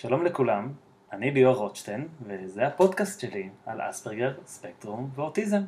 שלום 0.00 0.24
לכולם, 0.24 0.72
אני 1.12 1.30
ליאור 1.30 1.56
רוטשטיין, 1.56 2.08
וזה 2.26 2.66
הפודקאסט 2.66 3.20
שלי 3.20 3.48
על 3.66 3.80
אספרגר, 3.90 4.34
ספקטרום 4.46 5.10
ואוטיזם. 5.14 5.62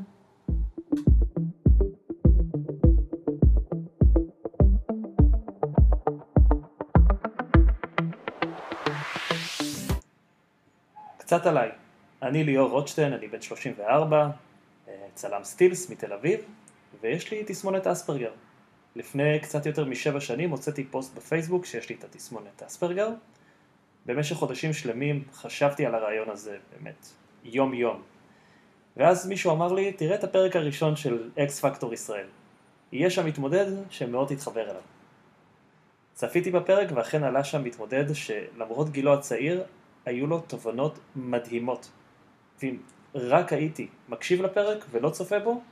קצת 11.17 11.47
עליי, 11.47 11.71
אני 12.23 12.45
ליאור 12.45 12.71
רוטשטיין, 12.71 13.13
אני 13.13 13.29
בן 13.29 13.41
34, 13.41 14.31
אה, 14.89 15.07
צלם 15.15 15.45
סטילס 15.45 15.91
מתל 15.91 16.13
אביב, 16.13 16.41
ויש 17.01 17.31
לי 17.31 17.45
תסמונת 17.47 17.87
אספרגר. 17.87 18.33
לפני 18.97 19.41
קצת 19.43 19.67
יותר 19.67 19.85
משבע 19.85 20.21
שנים 20.21 20.51
הוצאתי 20.51 20.85
פוסט 20.85 21.15
בפייסבוק 21.17 21.67
שיש 21.67 21.89
לי 21.89 21.97
את 21.99 22.05
התסמונת 22.05 22.63
אספרגר. 22.63 23.09
במשך 24.07 24.37
חודשים 24.37 24.73
שלמים 24.73 25.25
חשבתי 25.35 25.87
על 25.87 25.95
הרעיון 25.95 26.31
הזה 26.31 26.57
באמת 26.73 27.09
יום 27.45 27.75
יום. 27.75 28.03
ואז 28.97 29.29
מישהו 29.29 29.53
אמר 29.53 29.73
לי, 29.73 29.93
תראה 29.93 30.15
את 30.15 30.25
הפרק 30.25 30.57
הראשון 30.57 30.97
של 30.97 31.31
אקס 31.39 31.61
פקטור 31.61 31.95
ישראל. 31.95 32.27
יהיה 32.93 33.11
שם 33.11 33.27
מתמודד 33.27 33.67
שמאוד 33.91 34.29
תתחבר 34.29 34.71
אליו. 34.71 34.83
צפיתי 36.15 36.51
בפרק 36.51 36.89
ואכן 36.95 37.25
עלה 37.25 37.45
שם 37.45 37.65
מתמודד 37.65 38.05
שלמרות 38.15 38.91
גילו 38.91 39.15
הצעיר, 39.15 39.65
היו 40.07 40.27
לו 40.27 40.41
תובנות 40.41 40.99
מדהימות. 41.17 41.91
ואם 42.63 42.77
רק 43.15 43.53
הייתי 43.53 43.89
מקשיב 44.09 44.43
לפרק 44.43 44.85
ולא 44.91 45.11
צופה 45.11 45.39
בו, 45.39 45.63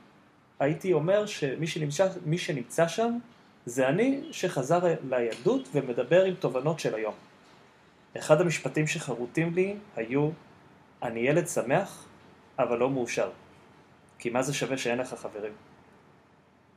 הייתי 0.59 0.93
אומר 0.93 1.25
שמי 1.25 1.67
שנמצא, 1.67 2.07
שנמצא 2.37 2.87
שם 2.87 3.17
זה 3.65 3.89
אני 3.89 4.21
שחזר 4.31 4.79
לילדות 5.09 5.69
ומדבר 5.73 6.23
עם 6.23 6.33
תובנות 6.35 6.79
של 6.79 6.95
היום. 6.95 7.13
אחד 8.17 8.41
המשפטים 8.41 8.87
שחרוטים 8.87 9.53
לי 9.53 9.75
היו, 9.95 10.29
אני 11.03 11.19
ילד 11.19 11.47
שמח, 11.47 12.05
אבל 12.59 12.77
לא 12.77 12.89
מאושר. 12.89 13.29
כי 14.19 14.29
מה 14.29 14.41
זה 14.41 14.53
שווה 14.53 14.77
שאין 14.77 14.97
לך 14.97 15.13
חברים? 15.13 15.53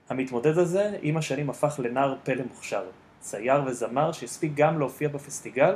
המתמודד 0.08 0.58
הזה 0.58 0.98
עם 1.02 1.16
השנים 1.16 1.50
הפך 1.50 1.80
לנער 1.82 2.16
פלא 2.22 2.42
מוכשר, 2.48 2.84
צייר 3.20 3.62
וזמר 3.66 4.12
שהספיק 4.12 4.52
גם 4.54 4.78
להופיע 4.78 5.08
בפסטיגל 5.08 5.74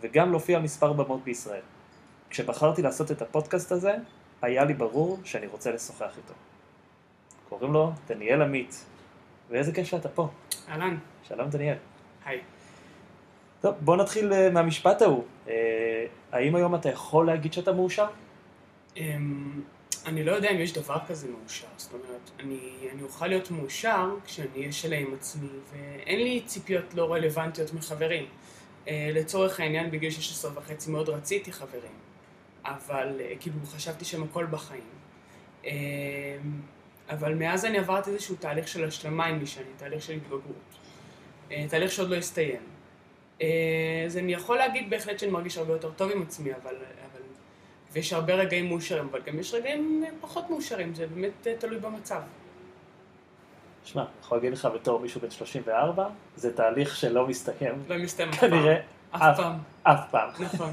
וגם 0.00 0.30
להופיע 0.30 0.58
מספר 0.58 0.92
במות 0.92 1.24
בישראל. 1.24 1.62
כשבחרתי 2.30 2.82
לעשות 2.82 3.10
את 3.10 3.22
הפודקאסט 3.22 3.72
הזה, 3.72 3.94
היה 4.42 4.64
לי 4.64 4.74
ברור 4.74 5.18
שאני 5.24 5.46
רוצה 5.46 5.70
לשוחח 5.70 6.16
איתו. 6.16 6.34
קוראים 7.48 7.72
לו 7.72 7.92
דניאל 8.08 8.42
עמית, 8.42 8.84
ואיזה 9.50 9.72
כיף 9.72 9.86
שאתה 9.86 10.08
פה. 10.08 10.28
אהלן, 10.68 10.96
שלום 11.22 11.50
דניאל. 11.50 11.76
היי. 12.24 12.40
טוב, 13.66 13.74
בוא 13.80 13.96
נתחיל 13.96 14.32
אה, 14.32 14.50
מהמשפט 14.50 15.02
ההוא. 15.02 15.24
אה, 15.48 16.06
האם 16.32 16.54
היום 16.54 16.74
אתה 16.74 16.88
יכול 16.88 17.26
להגיד 17.26 17.52
שאתה 17.52 17.72
מאושר? 17.72 18.06
אמ, 18.96 19.62
אני 20.06 20.24
לא 20.24 20.32
יודע 20.32 20.50
אם 20.50 20.60
יש 20.60 20.72
דבר 20.72 20.98
כזה 21.08 21.28
מאושר, 21.28 21.66
זאת 21.76 21.92
אומרת, 21.92 22.30
אני, 22.40 22.58
אני 22.92 23.02
אוכל 23.02 23.26
להיות 23.26 23.50
מאושר 23.50 24.08
כשאני 24.24 24.48
אהיה 24.56 24.72
שלם 24.72 25.06
עם 25.06 25.14
עצמי, 25.14 25.48
ואין 25.72 26.20
לי 26.20 26.42
ציפיות 26.46 26.94
לא 26.94 27.12
רלוונטיות 27.12 27.74
מחברים. 27.74 28.26
אה, 28.88 29.10
לצורך 29.14 29.60
העניין, 29.60 29.90
בגיל 29.90 30.10
16 30.10 30.50
וחצי 30.54 30.90
מאוד 30.90 31.08
רציתי 31.08 31.52
חברים, 31.52 31.96
אבל 32.64 33.20
כאילו 33.40 33.56
חשבתי 33.66 34.04
שהם 34.04 34.22
הכל 34.22 34.46
בחיים. 34.46 34.90
אה, 35.66 35.72
אבל 37.10 37.34
מאז 37.34 37.64
אני 37.64 37.78
עברתי 37.78 38.10
איזשהו 38.10 38.36
תהליך 38.36 38.68
של 38.68 38.84
השלמה 38.84 39.26
עם 39.26 39.38
מי 39.38 39.46
שאני, 39.46 39.70
תהליך 39.76 40.02
של 40.02 40.12
התבגרות. 40.12 40.78
תהליך 41.68 41.92
שעוד 41.92 42.10
לא 42.10 42.16
הסתיים. 42.16 42.75
אה, 43.42 44.02
אז 44.06 44.16
אני 44.16 44.32
יכול 44.32 44.56
להגיד 44.56 44.90
בהחלט 44.90 45.18
שאני 45.18 45.32
מרגיש 45.32 45.58
הרבה 45.58 45.72
יותר 45.72 45.90
טוב 45.90 46.10
עם 46.10 46.22
עצמי, 46.22 46.54
אבל, 46.54 46.74
אבל... 46.74 47.20
ויש 47.92 48.12
הרבה 48.12 48.34
רגעים 48.34 48.68
מאושרים, 48.68 49.08
אבל 49.10 49.20
גם 49.26 49.38
יש 49.38 49.54
רגעים 49.54 50.04
פחות 50.20 50.50
מאושרים, 50.50 50.94
זה 50.94 51.06
באמת 51.06 51.46
אה, 51.46 51.54
תלוי 51.58 51.78
במצב. 51.78 52.20
שמע, 53.84 54.02
אני 54.02 54.10
יכול 54.20 54.38
להגיד 54.38 54.52
לך 54.52 54.68
בתור 54.74 55.00
מישהו 55.00 55.20
בן 55.20 55.30
34, 55.30 56.08
זה 56.36 56.56
תהליך 56.56 56.96
שלא 56.96 57.26
מסתיים. 57.26 57.82
לא 57.88 57.98
מסתיים 57.98 58.28
אף 58.28 58.40
פעם. 58.40 58.50
כנראה 58.50 58.76
אף 59.10 59.36
פעם. 59.36 59.58
אף 59.82 60.10
פעם. 60.10 60.30
נכון. 60.40 60.70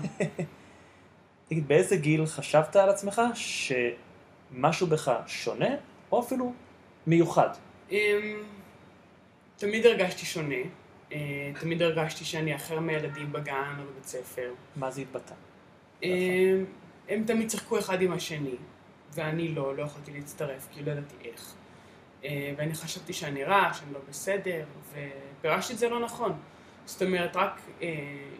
תגיד, 1.49 1.67
באיזה 1.67 1.95
גיל 1.95 2.25
חשבת 2.25 2.75
על 2.75 2.89
עצמך 2.89 3.21
שמשהו 3.33 4.87
בך 4.87 5.11
שונה, 5.27 5.69
או 6.11 6.19
אפילו 6.19 6.53
מיוחד? 7.07 7.49
אמ, 7.91 7.97
תמיד 9.57 9.85
הרגשתי 9.85 10.25
שונה. 10.25 10.55
אה, 11.13 11.51
תמיד 11.59 11.81
הרגשתי 11.81 12.25
שאני 12.25 12.55
אחר 12.55 12.79
מהילדים 12.79 13.31
בגן 13.31 13.75
או 13.79 13.83
בבית 13.91 14.05
ספר. 14.05 14.53
מה 14.75 14.91
זה 14.91 15.01
התבטא? 15.01 15.33
אמ, 16.03 16.65
הם 17.09 17.23
תמיד 17.27 17.49
שיחקו 17.49 17.79
אחד 17.79 18.01
עם 18.01 18.11
השני, 18.11 18.55
ואני 19.13 19.47
לא, 19.47 19.75
לא 19.75 19.83
יכולתי 19.83 20.11
להצטרף, 20.11 20.67
כי 20.71 20.83
לא 20.83 20.91
ידעתי 20.91 21.15
איך. 21.25 21.53
אה, 22.23 22.53
ואני 22.57 22.73
חשבתי 22.73 23.13
שאני 23.13 23.43
רע, 23.43 23.73
שאני 23.73 23.93
לא 23.93 23.99
בסדר, 24.09 24.65
ופירשתי 24.91 25.73
את 25.73 25.77
זה 25.77 25.89
לא 25.89 25.99
נכון. 25.99 26.33
זאת 26.85 27.01
אומרת, 27.01 27.35
רק 27.35 27.61
אה, 27.81 27.89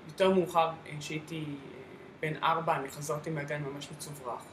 יותר 0.08 0.30
מאוחר, 0.30 0.70
אה, 0.88 0.92
שהייתי 1.00 1.44
אה, 1.46 1.82
בן 2.20 2.44
ארבע, 2.44 2.76
אני 2.76 2.90
חזרתי 2.90 3.30
מהגן 3.30 3.64
ממש 3.64 3.92
מצוברח. 3.92 4.44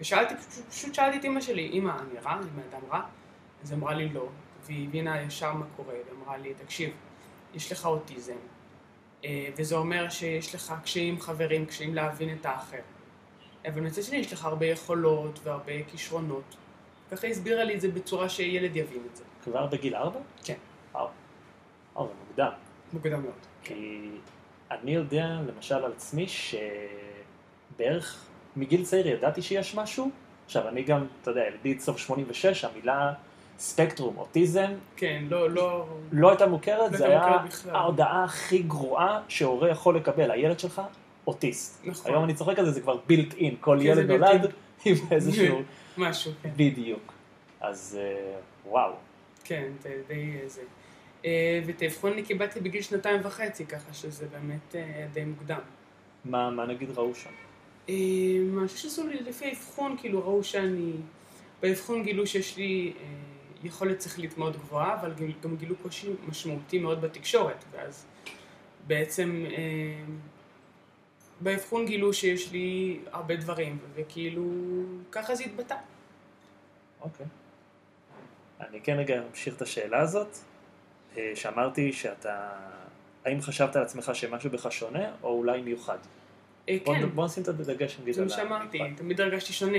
ושאלתי, 0.00 0.34
פשוט, 0.36 0.64
פשוט 0.70 0.94
שאלתי 0.94 1.18
את 1.18 1.24
אמא 1.24 1.40
שלי, 1.40 1.70
אמא, 1.72 1.90
אני 1.90 2.18
רע? 2.24 2.32
אני 2.32 2.50
בן 2.50 2.62
אדם 2.70 2.80
רע? 2.90 3.02
אז 3.62 3.72
אמרה 3.72 3.94
לי 3.94 4.08
לא, 4.08 4.28
והיא 4.66 4.88
הבינה 4.88 5.22
ישר 5.22 5.52
מה 5.52 5.66
קורה, 5.76 5.94
ואמרה 6.10 6.36
לי, 6.36 6.54
תקשיב, 6.54 6.90
יש 7.54 7.72
לך 7.72 7.86
אוטיזם, 7.86 8.36
אה, 9.24 9.48
וזה 9.56 9.74
אומר 9.74 10.08
שיש 10.08 10.54
לך 10.54 10.74
קשיים 10.82 11.20
חברים, 11.20 11.66
קשיים 11.66 11.94
להבין 11.94 12.36
את 12.40 12.46
האחר. 12.46 12.80
אבל 13.68 13.80
מצד 13.80 14.02
שני 14.02 14.16
יש 14.16 14.32
לך 14.32 14.44
הרבה 14.44 14.66
יכולות 14.66 15.40
והרבה 15.42 15.72
כישרונות. 15.90 16.56
ככה 17.10 17.26
הסבירה 17.26 17.64
לי 17.64 17.74
את 17.74 17.80
זה 17.80 17.88
בצורה 17.88 18.28
שילד 18.28 18.76
יבין 18.76 19.02
את 19.10 19.16
זה. 19.16 19.24
כבר 19.44 19.66
בגיל 19.66 19.96
ארבע? 19.96 20.20
כן. 20.44 20.54
וואו. 20.92 21.08
וואו, 21.94 22.06
זה 22.06 22.14
מוקדם. 22.28 22.50
מוקדם 22.92 23.22
מאוד. 23.22 23.34
כי 23.62 24.10
אני 24.70 24.94
יודע, 24.94 25.26
למשל 25.46 25.74
על 25.74 25.92
עצמי, 25.92 26.26
שבערך 27.76 28.26
מגיל 28.56 28.84
צעיר 28.84 29.08
ידעתי 29.08 29.42
שיש 29.42 29.74
משהו. 29.74 30.10
עכשיו, 30.44 30.68
אני 30.68 30.82
גם, 30.82 31.06
אתה 31.22 31.30
יודע, 31.30 31.40
ילידי 31.46 31.80
סוף 31.80 31.98
86, 31.98 32.64
המילה 32.64 33.12
ספקטרום, 33.58 34.16
אוטיזם, 34.18 34.72
כן, 34.96 35.24
לא, 35.28 35.50
לא... 35.50 35.86
לא 36.12 36.28
הייתה 36.28 36.46
מוכרת, 36.46 36.92
לא 36.92 36.98
זה 36.98 37.06
היה. 37.06 37.36
ההודעה 37.72 38.24
הכי 38.24 38.62
גרועה 38.62 39.20
שהורה 39.28 39.70
יכול 39.70 39.96
לקבל. 39.96 40.30
הילד 40.30 40.60
שלך, 40.60 40.82
אוטיסט. 41.26 41.86
נכון. 41.86 42.12
היום 42.12 42.24
אני 42.24 42.34
צוחק 42.34 42.58
על 42.58 42.64
זה, 42.64 42.70
זה 42.70 42.80
כבר 42.80 42.96
בילט 43.06 43.34
אין, 43.34 43.54
כל 43.60 43.78
כן, 43.80 43.86
ילד 43.86 44.10
נולד. 44.10 44.52
עם 44.84 44.94
איזשהו... 45.10 45.62
משהו, 45.98 46.32
כן. 46.42 46.50
בדיוק. 46.56 47.12
אז 47.60 47.98
אה, 48.00 48.36
וואו. 48.70 48.92
כן, 49.44 49.70
זה 49.82 50.02
די 50.08 50.38
זה. 50.46 50.62
אה, 51.24 51.60
ואת 51.66 51.82
האבחון 51.82 52.12
אני 52.12 52.22
קיבלתי 52.22 52.60
בגיל 52.60 52.82
שנתיים 52.82 53.20
וחצי, 53.24 53.66
ככה 53.66 53.94
שזה 53.94 54.26
באמת 54.26 54.74
אה, 54.74 55.06
די 55.12 55.24
מוקדם. 55.24 55.58
מה, 56.24 56.50
מה 56.50 56.66
נגיד 56.66 56.90
ראו 56.90 57.14
שם? 57.14 57.30
אה, 57.88 57.94
אני 58.58 58.68
חושב 58.68 58.78
שעשו 58.78 59.06
לי 59.06 59.16
לפי 59.20 59.44
האבחון, 59.44 59.96
כאילו 59.98 60.20
ראו 60.20 60.44
שאני... 60.44 60.92
באבחון 61.62 62.02
גילו 62.02 62.26
שיש 62.26 62.56
לי 62.56 62.92
אה, 63.00 63.04
יכולת 63.64 64.02
שכלית 64.02 64.38
מאוד 64.38 64.56
גבוהה, 64.56 64.94
אבל 65.00 65.12
גם- 65.42 65.56
גילו 65.56 65.76
קושי 65.76 66.08
משמעותי 66.28 66.78
מאוד 66.78 67.00
בתקשורת, 67.00 67.64
ואז 67.70 68.06
בעצם 68.86 69.44
אה, 69.50 70.04
באבחון 71.40 71.86
גילו 71.86 72.12
שיש 72.12 72.52
לי 72.52 73.00
הרבה 73.12 73.36
דברים, 73.36 73.78
וכאילו 73.94 74.44
ככה 75.12 75.34
זה 75.34 75.44
התבטא. 75.44 75.76
אוקיי. 77.00 77.26
אני 78.60 78.80
כן 78.80 78.96
רגע 78.98 79.22
אמשיך 79.30 79.56
את 79.56 79.62
השאלה 79.62 80.00
הזאת, 80.00 80.36
אה, 81.16 81.32
שאמרתי 81.34 81.92
שאתה... 81.92 82.50
האם 83.24 83.40
חשבת 83.40 83.76
על 83.76 83.82
עצמך 83.82 84.10
שמשהו 84.14 84.50
בך 84.50 84.72
שונה, 84.72 85.12
או 85.22 85.28
אולי 85.38 85.62
מיוחד? 85.62 85.98
אה, 86.68 86.76
בוא, 86.84 86.94
כן, 86.94 87.08
בוא 87.08 87.24
נשים 87.26 87.42
את 87.42 87.48
הדגש 87.48 87.98
נגיד 88.00 88.14
זה 88.14 88.22
על 88.22 88.28
מה 88.28 88.34
שאמרתי, 88.34 88.78
המיוחד 88.78 88.96
תמיד 88.98 89.20
הרגשתי 89.20 89.52
שונה. 89.52 89.78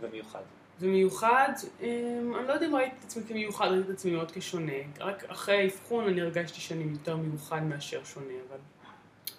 ומיוחד. 0.00 0.40
ומיוחד, 0.80 1.52
אה, 1.82 2.18
אני 2.38 2.48
לא 2.48 2.52
יודע 2.52 2.66
אם 2.66 2.74
ראיתי 2.74 2.96
את 2.98 3.04
עצמי 3.04 3.22
כמיוחד, 3.28 3.66
ראיתי 3.66 3.90
את 3.90 3.94
עצמי 3.94 4.12
מאוד 4.12 4.30
כשונה. 4.30 4.72
רק 5.00 5.24
אחרי 5.24 5.56
האבחון 5.56 6.08
אני 6.08 6.20
הרגשתי 6.20 6.60
שאני 6.60 6.84
יותר 6.84 7.16
מיוחד 7.16 7.62
מאשר 7.62 8.04
שונה, 8.04 8.34
אבל, 8.48 8.58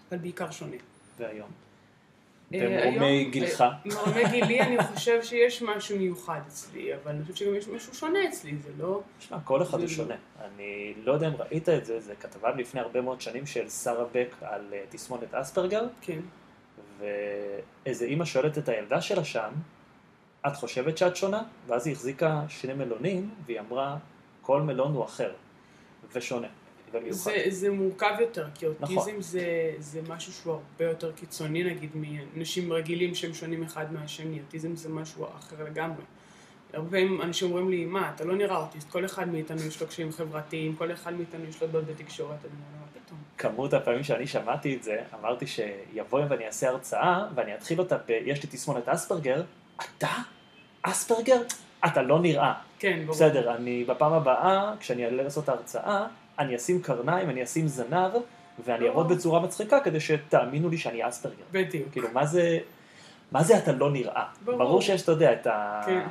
אבל 0.10 0.18
בעיקר 0.18 0.52
שונה. 0.52 0.78
והיום? 1.18 1.50
אה, 2.54 2.90
במרומי 2.90 3.26
גילך? 3.26 3.62
אה, 3.62 3.70
במרומי 3.86 4.24
גילי 4.32 4.62
אני 4.62 4.84
חושב 4.84 5.24
שיש 5.24 5.62
משהו 5.62 5.98
מיוחד 5.98 6.40
אצלי, 6.48 6.96
אבל 6.96 7.12
אני 7.12 7.22
חושבת 7.22 7.38
שגם 7.38 7.56
יש 7.56 7.68
משהו 7.68 7.96
שונה 7.96 8.20
אצלי, 8.30 8.56
זה 8.58 8.70
לא... 8.78 9.02
שמע, 9.20 9.40
כל 9.44 9.62
אחד 9.62 9.80
הוא 9.80 9.88
שונה. 9.88 10.16
אני 10.42 10.94
לא 11.04 11.12
יודע 11.12 11.28
אם 11.28 11.34
ראית 11.40 11.70
את 11.70 11.86
זה, 11.86 12.00
זה 12.00 12.16
כתבה 12.16 12.52
לפני 12.52 12.82
הרבה 12.82 13.02
מאוד 13.02 13.22
שנים 13.22 13.46
של 13.46 13.70
שרה 13.70 14.06
בק 14.12 14.36
על 14.42 14.74
אה, 14.74 14.84
תסמונת 14.90 15.34
אספרגר, 15.34 15.88
כן. 16.02 16.20
ואיזה 17.00 18.06
אימא 18.06 18.26
שואלת 18.26 18.58
את 18.58 18.70
הילדה 18.70 19.02
שלה 19.02 19.24
שם, 19.24 19.52
את 20.48 20.56
חושבת 20.56 20.98
שאת 20.98 21.16
שונה? 21.16 21.44
ואז 21.68 21.88
היא 21.88 21.96
החזיקה 21.96 22.42
שני 22.50 22.74
מלונים, 22.74 23.30
והיא 23.46 23.60
אמרה, 23.60 23.98
כל 24.42 24.62
מלון 24.62 24.94
הוא 24.94 25.06
אחר 25.06 25.32
ושונה. 26.14 26.48
ומיוחד. 26.92 27.18
זה, 27.18 27.44
זה 27.50 27.72
מורכב 27.72 28.14
יותר, 28.20 28.48
כי 28.56 28.66
אוטיזם 28.66 28.94
נכון. 28.94 29.22
זה, 29.22 29.74
זה 29.80 30.02
משהו 30.08 30.34
שהוא 30.34 30.54
הרבה 30.54 30.86
יותר 30.92 31.12
קיצוני 31.12 31.64
נגיד 31.64 31.90
מאנשים 31.96 32.74
רגילים 32.74 33.16
שהם 33.16 33.34
שונים 33.34 33.64
אחד 33.64 33.94
מהשני, 33.94 34.40
אוטיזם 34.40 34.76
זה 34.76 34.90
משהו 34.90 35.26
אחר 35.26 35.64
לגמרי. 35.64 36.04
הרבה 36.74 36.90
פעמים 36.90 37.22
אנשים 37.22 37.48
אומרים 37.48 37.70
לי, 37.70 37.86
מה, 37.86 38.12
אתה 38.16 38.26
לא 38.26 38.36
נראה 38.36 38.58
אוטיסט, 38.58 38.90
כל 38.90 39.06
אחד 39.06 39.28
מאיתנו 39.28 39.62
יש 39.62 39.82
לו 39.82 39.88
קשיים 39.88 40.12
חברתיים, 40.12 40.76
כל 40.76 40.92
אחד 40.92 41.14
מאיתנו 41.14 41.46
יש 41.46 41.62
לו 41.62 41.68
דוד 41.68 41.88
בתקשורת, 41.88 42.46
אני 42.46 42.52
אומר, 42.54 42.80
מה 42.80 43.02
פתאום? 43.06 43.20
כמות 43.38 43.74
הפעמים 43.74 44.04
שאני 44.04 44.28
שמעתי 44.28 44.76
את 44.76 44.84
זה, 44.84 45.02
אמרתי 45.20 45.46
שיבוא 45.48 46.22
ואני 46.30 46.46
אעשה 46.46 46.70
הרצאה, 46.70 47.28
ואני 47.36 47.56
אתחיל 47.56 47.80
אותה 47.80 47.98
ב... 47.98 48.10
יש 48.10 48.44
לי 48.44 48.50
תסמונת 48.52 48.90
אספרגר, 48.90 49.44
אתה? 49.76 50.08
אספרגר? 50.82 51.42
אתה 51.86 52.02
לא 52.02 52.20
נראה. 52.20 52.54
כן, 52.80 53.00
ברור. 53.00 53.16
בסדר, 53.16 53.56
אני 53.56 53.84
בפעם 53.84 54.14
הבאה, 54.14 54.74
כשאני 54.80 55.06
אעלה 55.06 55.24
לעשות 55.24 55.44
את 55.44 55.50
ההרצאה, 55.50 56.06
אני 56.40 56.56
אשים 56.56 56.82
קרניים, 56.82 57.30
אני 57.30 57.44
אשים 57.44 57.68
זנב, 57.68 58.12
ואני 58.66 58.84
לא. 58.84 58.90
אעמוד 58.90 59.08
בצורה 59.08 59.40
מצחיקה 59.40 59.80
כדי 59.80 60.00
שתאמינו 60.00 60.70
לי 60.70 60.78
שאני 60.78 61.08
אספרגר. 61.10 61.44
בדיוק. 61.52 61.88
כאילו, 61.92 62.08
מה 62.14 62.26
זה, 62.26 62.60
מה 63.32 63.44
זה 63.44 63.58
אתה 63.58 63.72
לא 63.72 63.92
נראה? 63.92 64.24
ברור. 64.46 64.58
ברור 64.58 64.82
שיש, 64.82 65.02
אתה 65.02 65.12
יודע, 65.12 65.34
את 65.34 65.48
כן. 65.86 66.08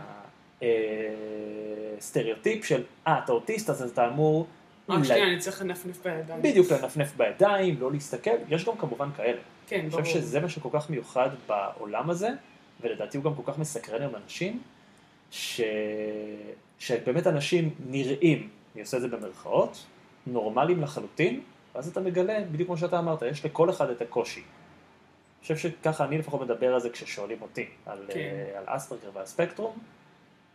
הסטריאוטיפ 1.99 2.65
של, 2.65 2.83
אה, 3.07 3.19
אתה 3.25 3.33
אוטיסט, 3.33 3.71
אז 3.71 3.83
אתה 3.83 4.09
אמור... 4.09 4.47
רק 4.89 5.05
שנייה, 5.05 5.27
אני 5.27 5.39
צריך 5.39 5.63
לנפנף 5.63 6.03
בידיים. 6.05 6.43
בדיוק, 6.43 6.73
לנפנף 6.73 7.17
בידיים, 7.17 7.81
לא 7.81 7.93
להסתכל, 7.93 8.31
יש 8.49 8.65
גם 8.65 8.77
כמובן 8.77 9.09
כאלה. 9.17 9.39
כן, 9.67 9.81
אני 9.81 9.89
ברור. 9.89 10.03
חושב 10.03 10.15
שזה 10.15 10.41
מה 10.41 10.49
שכל 10.49 10.69
כך 10.73 10.91
מיוחד 10.91 11.31
בעולם 11.47 12.11
הזה, 12.11 12.29
ולדעתי 12.81 13.17
הוא 13.17 13.25
גם 13.25 13.35
כל 13.35 13.53
כך 13.53 13.59
מסקרן 13.59 14.03
עם 14.03 14.11
אנשים, 14.17 14.63
ש... 15.31 15.61
שבאמת 16.79 17.27
אנשים 17.27 17.75
נראים, 17.87 18.49
אני 18.75 18.83
עושה 18.83 18.97
את 18.97 19.03
זה 19.03 19.09
במרכאות, 19.09 19.87
נורמליים 20.27 20.83
לחלוטין, 20.83 21.41
ואז 21.75 21.89
אתה 21.89 22.01
מגלה, 22.01 22.41
בדיוק 22.53 22.67
כמו 22.67 22.77
שאתה 22.77 22.99
אמרת, 22.99 23.23
יש 23.23 23.45
לכל 23.45 23.71
אחד 23.71 23.91
את 23.91 24.03
הקושי. 24.03 24.41
אני 24.41 25.57
חושב 25.57 25.57
שככה 25.57 26.05
אני 26.05 26.19
לפחות 26.19 26.41
מדבר 26.41 26.75
על 26.75 26.81
זה 26.81 26.91
כששואלים 26.91 27.43
אותי, 27.43 27.67
על, 27.87 27.99
כן. 28.09 28.19
אה, 28.19 28.59
על 28.59 28.65
אספרגר 28.67 29.11
ועל 29.15 29.27
ספקטרום. 29.27 29.79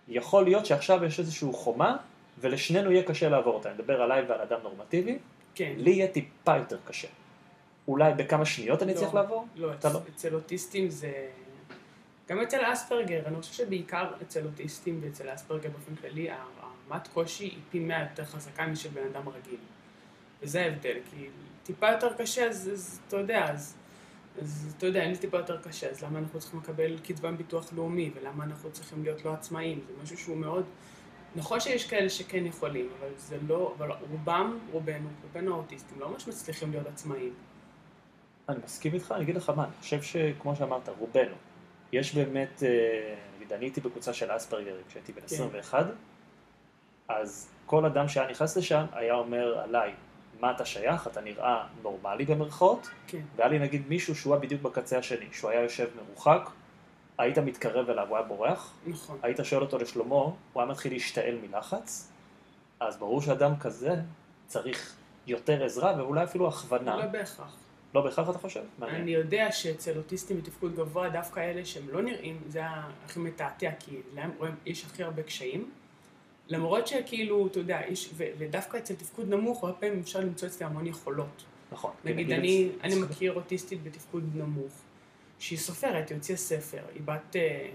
יכול 0.07 0.43
להיות 0.43 0.65
שעכשיו 0.65 1.05
יש 1.05 1.19
איזושהי 1.19 1.47
חומה, 1.53 1.97
ולשנינו 2.39 2.91
יהיה 2.91 3.03
קשה 3.03 3.29
לעבור 3.29 3.53
אותה. 3.53 3.69
אני 3.69 3.77
מדבר 3.77 4.01
עליי 4.01 4.21
ועל 4.21 4.41
אדם 4.41 4.59
נורמטיבי, 4.63 5.17
כן. 5.55 5.73
לי 5.77 5.91
יהיה 5.91 6.07
טיפה 6.07 6.57
יותר 6.57 6.77
קשה. 6.85 7.07
אולי 7.87 8.13
בכמה 8.13 8.45
שניות 8.45 8.83
אני 8.83 8.93
לא, 8.93 8.99
צריך 8.99 9.13
לעבור? 9.13 9.47
לא, 9.55 9.73
אתה 9.73 9.87
אצ- 9.87 9.93
לא? 9.93 9.99
אצל 10.15 10.35
אוטיסטים 10.35 10.89
זה... 10.89 11.11
גם 12.31 12.41
אצל 12.41 12.73
אספרגר, 12.73 13.21
אני 13.25 13.41
חושב 13.41 13.53
שבעיקר 13.53 14.11
אצל 14.21 14.45
אוטיסטים 14.45 14.99
ואצל 15.03 15.33
אספרגר 15.33 15.69
באופן 15.69 15.95
כללי, 15.95 16.29
הרמת 16.29 17.07
קושי 17.07 17.43
היא 17.43 17.59
פי 17.71 17.79
מאה 17.79 18.01
יותר 18.01 18.25
חזקה 18.25 18.67
משל 18.67 18.89
בן 18.89 19.01
אדם 19.11 19.29
רגיל. 19.29 19.59
וזה 20.41 20.61
ההבדל, 20.61 20.97
כי 21.11 21.27
טיפה 21.63 21.91
יותר 21.91 22.13
קשה, 22.13 22.47
אז, 22.47 22.69
אז 22.73 22.99
אתה 23.07 23.17
יודע, 23.17 23.45
אז, 23.51 23.75
אז 24.41 24.73
אתה 24.77 24.85
יודע, 24.85 25.05
אם 25.05 25.13
זה 25.13 25.21
טיפה 25.21 25.37
יותר 25.37 25.61
קשה, 25.61 25.89
אז 25.89 26.03
למה 26.03 26.19
אנחנו 26.19 26.39
צריכים 26.39 26.59
לקבל 26.59 26.99
קצבה 26.99 27.31
מביטוח 27.31 27.73
לאומי, 27.73 28.11
ולמה 28.15 28.43
אנחנו 28.43 28.71
צריכים 28.71 29.03
להיות 29.03 29.25
לא 29.25 29.33
עצמאים? 29.33 29.79
זה 29.87 30.03
משהו 30.03 30.17
שהוא 30.17 30.37
מאוד... 30.37 30.65
נכון 31.35 31.59
שיש 31.59 31.87
כאלה 31.87 32.09
שכן 32.09 32.45
יכולים, 32.45 32.89
אבל 32.99 33.09
זה 33.17 33.37
לא, 33.47 33.73
אבל 33.77 33.91
רובם, 34.11 34.59
רובנו, 34.71 35.09
רובנו 35.23 35.53
האוטיסטים 35.53 35.99
לא 35.99 36.09
ממש 36.09 36.27
מצליחים 36.27 36.71
להיות 36.71 36.87
עצמאים. 36.87 37.33
אני 38.49 38.59
מסכים 38.65 38.93
איתך, 38.93 39.11
אני 39.15 39.23
אגיד 39.23 39.35
לך 39.35 39.49
מה, 39.49 39.63
אני 39.63 39.73
חושב 39.79 40.01
שכמו 40.01 40.55
שאמרת, 40.55 40.89
רובנו, 40.89 41.35
יש 41.91 42.15
באמת, 42.15 42.63
אה, 42.63 43.15
נגיד 43.35 43.53
אני 43.53 43.65
הייתי 43.65 43.81
בקבוצה 43.81 44.13
של 44.13 44.35
אספרגרים 44.35 44.81
כשהייתי 44.89 45.11
בן 45.11 45.19
כן. 45.19 45.25
21, 45.25 45.85
אז 47.07 47.49
כל 47.65 47.85
אדם 47.85 48.07
שהיה 48.07 48.29
נכנס 48.29 48.57
לשם 48.57 48.85
היה 48.93 49.13
אומר 49.13 49.59
עליי, 49.59 49.93
מה 50.39 50.51
אתה 50.51 50.65
שייך, 50.65 51.07
אתה 51.07 51.21
נראה 51.21 51.67
נורמלי 51.83 52.25
במרכאות, 52.25 52.89
כן. 53.07 53.21
והיה 53.35 53.49
לי 53.49 53.59
נגיד 53.59 53.83
מישהו 53.87 54.15
שהוא 54.15 54.33
היה 54.33 54.41
בדיוק 54.41 54.61
בקצה 54.61 54.97
השני, 54.97 55.25
שהוא 55.31 55.51
היה 55.51 55.61
יושב 55.61 55.87
מרוחק, 55.95 56.49
היית 57.17 57.37
מתקרב 57.37 57.89
אליו, 57.89 58.07
הוא 58.07 58.17
היה 58.17 58.25
בורח, 58.25 58.73
נכון. 58.85 59.19
היית 59.23 59.39
שואל 59.43 59.61
אותו 59.61 59.77
לשלומו, 59.77 60.35
הוא 60.53 60.61
היה 60.61 60.71
מתחיל 60.71 60.93
להשתעל 60.93 61.37
מלחץ, 61.47 62.11
אז 62.79 62.97
ברור 62.97 63.21
שאדם 63.21 63.55
כזה 63.59 63.95
צריך 64.47 64.95
יותר 65.27 65.65
עזרה 65.65 65.93
ואולי 65.97 66.23
אפילו 66.23 66.47
הכוונה. 66.47 66.97
לא 66.97 67.05
בהכרח. 67.05 67.55
לא 67.93 68.01
בהכרח 68.01 68.29
אתה 68.29 68.37
חושב? 68.37 68.61
מעניין. 68.79 69.01
אני 69.01 69.11
יודע 69.11 69.51
שאצל 69.51 69.97
אוטיסטים 69.97 70.37
בתפקוד 70.37 70.75
גבוה, 70.75 71.09
דווקא 71.09 71.39
אלה 71.39 71.65
שהם 71.65 71.89
לא 71.89 72.01
נראים, 72.01 72.41
זה 72.47 72.61
הכי 73.05 73.19
מתעתע, 73.19 73.71
כי 73.79 73.95
להם 74.15 74.31
רואים, 74.37 74.55
יש 74.65 74.85
הכי 74.85 75.03
הרבה 75.03 75.23
קשיים. 75.23 75.71
למרות 76.47 76.87
שכאילו, 76.87 77.47
אתה 77.47 77.59
יודע, 77.59 77.81
יש, 77.89 78.09
ו, 78.13 78.23
ודווקא 78.37 78.77
אצל 78.77 78.95
תפקוד 78.95 79.29
נמוך, 79.29 79.63
הרבה 79.63 79.75
פעמים 79.77 79.99
אפשר 79.99 80.19
למצוא 80.19 80.47
אצלי 80.47 80.65
המון 80.65 80.87
יכולות. 80.87 81.43
נכון. 81.71 81.91
נגיד, 82.05 82.27
כי 82.27 82.35
אני, 82.35 82.69
את- 82.77 82.83
אני 82.85 82.95
מכיר 82.99 83.33
אוטיסטית 83.33 83.83
בתפקוד 83.83 84.29
נמוך, 84.35 84.71
שהיא 85.39 85.59
סופרת, 85.59 86.09
היא 86.09 86.15
הוציאה 86.17 86.37
ספר, 86.37 86.81
היא 86.93 87.01
בת, 87.05 87.35
אה, 87.35 87.69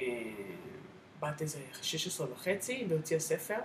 אה, 0.00 0.04
בת 1.20 1.42
איזה 1.42 1.58
16 1.82 2.32
וחצי, 2.32 2.84
והוציאה 2.88 3.20
ספר, 3.20 3.58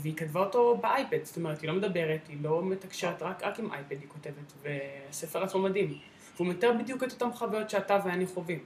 והיא 0.00 0.16
כתבה 0.16 0.40
אותו 0.40 0.76
באייפד, 0.76 1.24
זאת 1.24 1.36
אומרת, 1.36 1.60
היא 1.60 1.68
לא 1.68 1.74
מדברת, 1.74 2.20
היא 2.28 2.36
לא 2.42 2.62
מתקשרת, 2.62 3.22
רק, 3.22 3.42
רק 3.44 3.58
עם 3.58 3.72
אייפד 3.72 4.00
היא 4.00 4.08
כותבת, 4.08 4.52
והספר 4.62 5.42
עצמו 5.44 5.60
מדהים. 5.60 5.98
והוא 6.36 6.46
מתאר 6.46 6.72
בדיוק 6.78 7.02
את 7.02 7.12
אותם 7.12 7.32
חוויות 7.32 7.70
שאתה 7.70 7.98
ואני 8.04 8.26
חווים. 8.26 8.64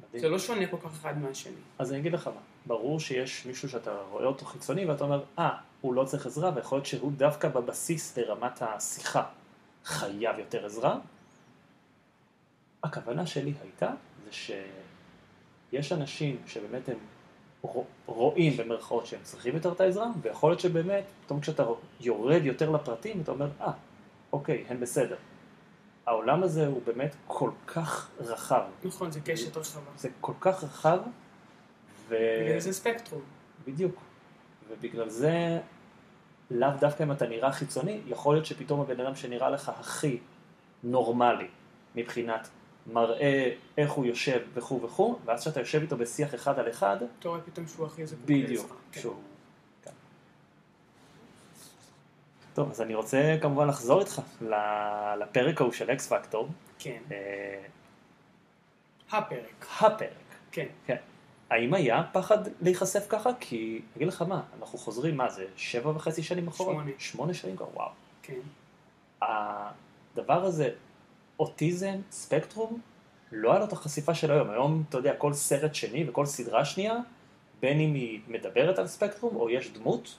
מדהים. 0.00 0.20
זה 0.20 0.28
לא 0.28 0.38
שונה 0.38 0.66
כל 0.66 0.76
כך 0.76 0.92
אחד 1.00 1.18
מהשני. 1.18 1.52
אז 1.78 1.92
אני 1.92 2.00
אגיד 2.00 2.12
לך 2.12 2.26
מה, 2.26 2.40
ברור 2.66 3.00
שיש 3.00 3.46
מישהו 3.46 3.68
שאתה 3.68 3.90
רואה 4.10 4.24
אותו 4.24 4.44
חיצוני 4.44 4.84
ואתה 4.84 5.04
אומר, 5.04 5.22
אה, 5.38 5.50
הוא 5.80 5.94
לא 5.94 6.04
צריך 6.04 6.26
עזרה, 6.26 6.50
ויכול 6.54 6.78
להיות 6.78 6.86
שהוא 6.86 7.12
דווקא 7.12 7.48
בבסיס 7.48 8.18
ברמת 8.18 8.62
השיחה 8.62 9.24
חייב 9.84 10.38
יותר 10.38 10.66
עזרה. 10.66 10.98
הכוונה 12.82 13.26
שלי 13.26 13.52
הייתה, 13.62 13.90
זה 14.24 14.32
שיש 15.72 15.92
אנשים 15.92 16.36
שבאמת 16.46 16.88
הם 16.88 16.96
רואים 18.06 18.56
במרכאות 18.56 19.06
שהם 19.06 19.20
צריכים 19.22 19.54
יותר 19.54 19.72
את 19.72 19.80
העזרה, 19.80 20.06
ויכול 20.22 20.50
להיות 20.50 20.60
שבאמת, 20.60 21.04
פתאום 21.24 21.40
כשאתה 21.40 21.64
יורד 22.00 22.44
יותר 22.44 22.70
לפרטים, 22.70 23.20
אתה 23.20 23.32
אומר, 23.32 23.48
אה, 23.60 23.72
אוקיי, 24.32 24.64
הם 24.68 24.80
בסדר. 24.80 25.16
העולם 26.06 26.42
הזה 26.42 26.66
הוא 26.66 26.82
באמת 26.86 27.14
כל 27.26 27.50
כך 27.66 28.10
רחב, 28.20 28.62
נכון, 28.84 29.10
זה 29.10 29.20
קשת 29.24 29.56
רחבה. 29.56 29.90
זה 29.96 30.08
כל 30.20 30.32
כך 30.40 30.64
רחב, 30.64 30.98
ו... 32.08 32.16
בגלל 32.44 32.60
זה 32.60 32.72
ספקטרום. 32.72 33.22
בדיוק. 33.66 34.00
ובגלל 34.68 35.08
זה, 35.08 35.60
לאו 36.50 36.68
דווקא 36.80 37.02
אם 37.02 37.12
אתה 37.12 37.26
נראה 37.26 37.52
חיצוני, 37.52 38.00
יכול 38.06 38.34
להיות 38.34 38.46
שפתאום 38.46 38.80
הבן 38.80 39.00
אדם 39.00 39.14
שנראה 39.14 39.50
לך 39.50 39.68
הכי 39.68 40.18
נורמלי 40.84 41.48
מבחינת 41.94 42.48
מראה 42.92 43.54
איך 43.78 43.92
הוא 43.92 44.04
יושב 44.06 44.40
וכו' 44.54 44.82
וכו', 44.82 45.18
ואז 45.24 45.40
כשאתה 45.40 45.60
יושב 45.60 45.80
איתו 45.80 45.96
בשיח 45.96 46.34
אחד 46.34 46.58
על 46.58 46.70
אחד, 46.70 46.96
אתה 47.18 47.28
רואה 47.28 47.40
פתאום 47.40 47.66
שהוא 47.66 47.86
הכי 47.86 48.06
זקוק 48.06 48.24
בדיוק, 48.24 48.48
לעזרה. 48.48 48.76
כן. 48.92 49.00
שהוא... 49.00 49.14
כן. 49.84 49.90
טוב, 52.54 52.70
אז 52.70 52.80
אני 52.80 52.94
רוצה 52.94 53.36
כמובן 53.42 53.68
לחזור 53.68 54.00
איתך 54.00 54.22
לפרק 55.16 55.60
ההוא 55.60 55.72
של 55.72 55.90
אקס 55.90 56.12
פקטור, 56.12 56.48
כן. 56.78 56.98
אה, 57.12 57.62
הפרק. 59.10 59.66
הפרק. 59.80 60.10
כן. 60.52 60.66
כן. 60.86 60.96
האם 61.50 61.74
היה 61.74 62.02
פחד 62.12 62.38
להיחשף 62.60 63.06
ככה? 63.08 63.30
כי, 63.40 63.82
אגיד 63.96 64.08
לך 64.08 64.22
מה, 64.22 64.42
אנחנו 64.58 64.78
חוזרים, 64.78 65.16
מה 65.16 65.30
זה, 65.30 65.46
שבע 65.56 65.90
וחצי 65.90 66.22
שנים 66.22 66.48
אחורה? 66.48 66.72
שמונה. 66.72 66.90
שמונה 66.98 67.34
שנים 67.34 67.56
כבר, 67.56 67.66
וואו. 67.74 67.90
כן. 68.22 68.40
הדבר 69.22 70.44
הזה, 70.44 70.70
אוטיזם, 71.40 71.94
ספקטרום, 72.10 72.80
לא 73.32 73.50
היה 73.50 73.58
לו 73.58 73.64
את 73.64 73.72
החשיפה 73.72 74.14
של 74.14 74.30
היום. 74.30 74.50
היום, 74.50 74.84
אתה 74.88 74.98
יודע, 74.98 75.14
כל 75.14 75.32
סרט 75.32 75.74
שני 75.74 76.08
וכל 76.08 76.26
סדרה 76.26 76.64
שנייה, 76.64 76.96
בין 77.60 77.80
אם 77.80 77.94
היא 77.94 78.20
מדברת 78.28 78.78
על 78.78 78.86
ספקטרום 78.86 79.36
או 79.36 79.50
יש 79.50 79.70
דמות, 79.70 80.16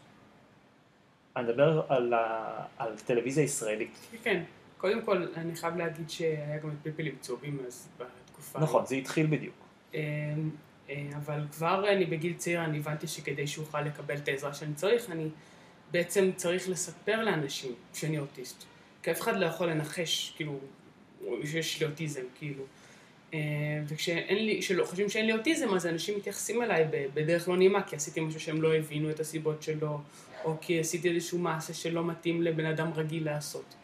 אני 1.35 1.43
מדבר 1.43 1.81
על, 1.89 2.13
ה... 2.13 2.65
על 2.77 2.97
טלוויזיה 3.05 3.43
ישראלית. 3.43 3.97
כן. 4.23 4.43
קודם 4.77 5.01
כל, 5.01 5.27
אני 5.35 5.55
חייב 5.55 5.75
להגיד 5.75 6.09
שהיה 6.09 6.57
גם 6.57 6.69
את 6.69 6.75
פלפלים 6.83 7.15
צהובים 7.19 7.59
אז 7.67 7.89
בתקופה. 7.97 8.59
נכון, 8.59 8.85
זה 8.85 8.95
התחיל 8.95 9.27
בדיוק. 9.27 9.55
אה, 9.95 9.99
אה, 10.89 11.09
אבל 11.15 11.45
כבר 11.51 11.91
אני 11.91 12.05
בגיל 12.05 12.33
צעיר, 12.33 12.63
אני 12.63 12.77
הבנתי 12.77 13.07
שכדי 13.07 13.47
שאוכל 13.47 13.81
לקבל 13.81 14.15
את 14.15 14.27
העזרה 14.27 14.53
שאני 14.53 14.73
צריך, 14.73 15.09
אני 15.09 15.29
בעצם 15.91 16.31
צריך 16.35 16.69
לספר 16.69 17.23
לאנשים 17.23 17.73
שאני 17.93 18.19
אוטיסט. 18.19 18.63
כי 19.03 19.11
אף 19.11 19.21
אחד 19.21 19.35
לא 19.35 19.45
יכול 19.45 19.69
לנחש, 19.69 20.33
כאילו, 20.35 20.59
שיש 21.45 21.79
לי 21.79 21.85
אוטיזם, 21.85 22.21
כאילו. 22.39 22.63
אה, 23.33 23.39
וכשאין 23.87 24.45
לי, 24.45 24.57
כשלא 24.61 24.85
חושבים 24.85 25.09
שאין 25.09 25.25
לי 25.25 25.33
אוטיזם, 25.33 25.73
אז 25.73 25.87
אנשים 25.87 26.17
מתייחסים 26.17 26.63
אליי 26.63 26.85
בדרך 27.13 27.49
לא 27.49 27.57
נעימה, 27.57 27.83
כי 27.83 27.95
עשיתי 27.95 28.19
משהו 28.19 28.39
שהם 28.39 28.61
לא 28.61 28.75
הבינו 28.75 29.09
את 29.09 29.19
הסיבות 29.19 29.63
שלו, 29.63 29.99
או 30.43 30.55
כי 30.61 30.79
עשיתי 30.79 31.09
איזשהו 31.09 31.39
מעשה 31.39 31.73
שלא 31.73 32.05
מתאים 32.05 32.41
לבן 32.41 32.65
אדם 32.65 32.93
רגיל 32.95 33.25
לעשות. 33.25 33.75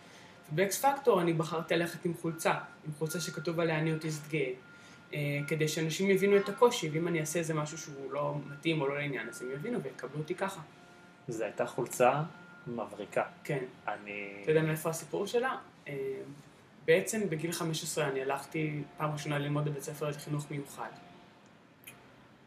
ובאקס 0.51 0.86
פקטור 0.86 1.22
אני 1.22 1.34
בחרתי 1.34 1.75
ללכת 1.75 2.06
עם 2.06 2.13
חולצה, 2.13 2.53
עם 2.88 2.94
חולצה 2.98 3.20
שכתוב 3.20 3.60
עליה 3.60 3.79
אני 3.79 3.94
אוטיסט 3.94 4.32
גאה. 4.32 4.51
אה, 5.13 5.39
כדי 5.48 5.67
שאנשים 5.67 6.10
יבינו 6.10 6.38
את 6.38 6.50
הקושי, 6.50 6.89
ואם 6.89 7.08
אני 7.08 7.20
אעשה 7.20 7.39
איזה 7.39 7.53
משהו 7.53 7.77
שהוא 7.77 8.12
לא 8.12 8.36
מתאים 8.51 8.82
או 8.82 8.88
לא 8.88 8.98
לעניין, 8.98 9.29
אז 9.29 9.41
הם 9.41 9.51
יבינו 9.51 9.82
ויקבלו 9.84 10.20
אותי 10.20 10.36
ככה. 10.36 10.62
זו 11.27 11.44
הייתה 11.44 11.65
חולצה 11.65 12.22
מבריקה. 12.67 13.24
כן. 13.44 13.63
אני... 13.88 14.27
אתה 14.41 14.51
יודע 14.51 14.62
מאיפה 14.62 14.89
הסיפור 14.89 15.27
שלה? 15.27 15.58
בעצם 16.88 17.29
בגיל 17.29 17.51
15 17.51 18.08
אני 18.08 18.22
הלכתי 18.22 18.84
פעם 18.98 19.12
ראשונה 19.12 19.39
ללמוד 19.39 19.65
בבית 19.65 19.84
ספר 19.84 20.10
לחינוך 20.10 20.51
מיוחד. 20.51 20.89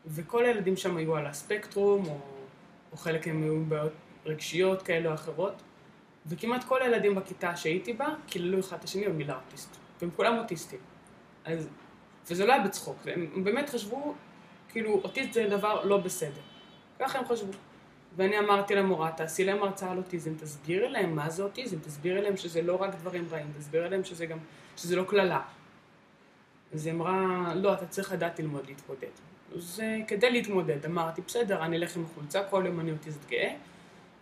וכל 0.06 0.44
הילדים 0.44 0.76
שם 0.76 0.96
היו 0.96 1.16
על 1.16 1.26
הספקטרום, 1.26 2.06
או, 2.08 2.18
או 2.92 2.96
חלק 2.96 3.28
הם 3.28 3.42
היו 3.42 3.64
בעיות 3.64 3.92
רגשיות 4.26 4.82
כאלה 4.82 5.08
או 5.08 5.14
אחרות, 5.14 5.54
וכמעט 6.26 6.64
כל 6.64 6.82
הילדים 6.82 7.14
בכיתה 7.14 7.56
שהייתי 7.56 7.92
בה 7.92 8.06
קיללו 8.26 8.60
אחד 8.60 8.76
את 8.78 8.84
השני 8.84 9.08
במילה 9.08 9.36
אוטיסט. 9.44 9.76
והם 10.00 10.10
כולם 10.16 10.38
אוטיסטים. 10.38 10.78
אז, 11.44 11.68
וזה 12.30 12.46
לא 12.46 12.52
היה 12.52 12.64
בצחוק, 12.64 12.96
הם 13.06 13.44
באמת 13.44 13.70
חשבו, 13.70 14.14
כאילו, 14.68 15.00
אוטיסט 15.04 15.32
זה 15.32 15.46
דבר 15.50 15.84
לא 15.84 15.96
בסדר. 15.96 16.40
ככה 16.98 17.18
הם 17.18 17.24
חשבו. 17.24 17.52
ואני 18.16 18.38
אמרתי 18.38 18.74
למורה, 18.74 19.12
תעשי 19.12 19.44
להם 19.44 19.62
הרצאה 19.62 19.90
על 19.90 19.98
אוטיזם, 19.98 20.34
תסבירי 20.34 20.88
להם 20.88 21.16
מה 21.16 21.30
זה 21.30 21.42
אוטיזם, 21.42 21.78
תסבירי 21.78 22.22
להם 22.22 22.36
שזה 22.36 22.62
לא 22.62 22.82
רק 22.82 22.94
דברים 22.94 23.26
רעים, 23.30 23.46
תסבירי 23.58 23.90
להם 23.90 24.04
שזה 24.04 24.26
גם, 24.26 24.38
שזה 24.76 24.96
לא 24.96 25.04
קללה. 25.04 25.40
אז 26.74 26.86
היא 26.86 26.94
אמרה, 26.94 27.52
לא, 27.54 27.72
אתה 27.72 27.86
צריך 27.86 28.12
לדעת 28.12 28.38
ללמוד 28.40 28.66
להתמודד. 28.66 29.08
אז 29.56 29.80
אה, 29.82 29.98
כדי 30.06 30.30
להתמודד, 30.30 30.86
אמרתי, 30.86 31.20
בסדר, 31.26 31.64
אני 31.64 31.76
אלך 31.76 31.96
עם 31.96 32.04
החולצה, 32.04 32.44
כל 32.44 32.62
יום 32.66 32.80
אני 32.80 32.90
אוטיסט 32.92 33.28
גאה. 33.28 33.54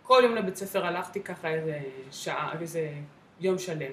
כל 0.03 0.21
יום 0.23 0.35
לבית 0.35 0.55
ספר 0.55 0.85
הלכתי 0.85 1.21
ככה 1.21 1.47
איזה 1.47 1.79
שעה, 2.11 2.53
איזה 2.61 2.91
יום 3.39 3.57
שלם. 3.57 3.91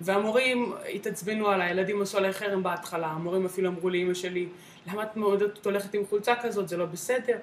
והמורים 0.00 0.72
התעצבנו 0.94 1.48
עליי, 1.48 1.68
הילדים 1.68 2.02
עשו 2.02 2.18
עליי 2.18 2.32
חרם 2.32 2.62
בהתחלה, 2.62 3.06
המורים 3.06 3.46
אפילו 3.46 3.68
אמרו 3.68 3.90
לאימא 3.90 4.14
שלי, 4.14 4.48
למה 4.86 5.02
את 5.02 5.16
מעודדת 5.16 5.66
הולכת 5.66 5.94
עם 5.94 6.06
חולצה 6.06 6.34
כזאת, 6.42 6.68
זה 6.68 6.76
לא 6.76 6.86
בסדר. 6.86 7.38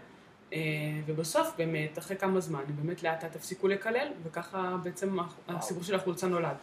אה, 0.54 0.60
ובסוף 1.06 1.52
באמת, 1.58 1.98
אחרי 1.98 2.18
כמה 2.18 2.40
זמן, 2.40 2.64
באמת 2.68 3.04
לאט 3.04 3.24
לאט 3.24 3.36
הפסיקו 3.36 3.68
לקלל, 3.68 4.08
וככה 4.24 4.78
בעצם 4.84 5.18
הסיפור 5.48 5.84
של 5.84 5.96
החולצה 5.96 6.28
נולד. 6.28 6.56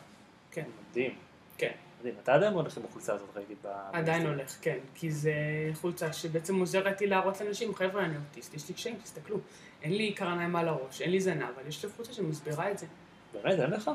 כן. 0.50 0.64
מדהים. 0.90 1.14
כן. 1.58 1.72
מדהים. 2.00 2.14
אתה 2.22 2.34
עדיין 2.34 2.52
הולך 2.52 2.76
עם 2.76 2.82
החולצה 2.88 3.14
הזאת, 3.14 3.28
ראיתי 3.36 3.54
ב... 3.64 3.68
עדיין 3.92 4.26
הולך, 4.26 4.56
כן. 4.60 4.78
כי 4.94 5.10
זה 5.10 5.34
חולצה 5.74 6.12
שבעצם 6.12 6.60
עוזרת 6.60 7.00
לי 7.00 7.06
להראות 7.06 7.40
לאנשים, 7.40 7.74
חבר'ה, 7.74 8.04
אני 8.04 8.16
אוטיסט, 8.16 8.54
יש 8.54 8.68
לי 8.68 8.74
קשיים, 8.74 8.96
תסתכלו. 9.02 9.36
אין 9.82 9.92
לי 9.92 10.12
קרניים 10.12 10.56
על 10.56 10.68
הראש, 10.68 11.00
אין 11.00 11.10
לי 11.10 11.20
זנב, 11.20 11.42
אבל 11.42 11.68
יש 11.68 11.84
לי 11.84 11.90
חולצה 11.96 12.12
שמסבירה 12.12 12.70
את 12.70 12.78
זה. 12.78 12.86
באמת, 13.32 13.60
אין 13.60 13.70
לך? 13.70 13.90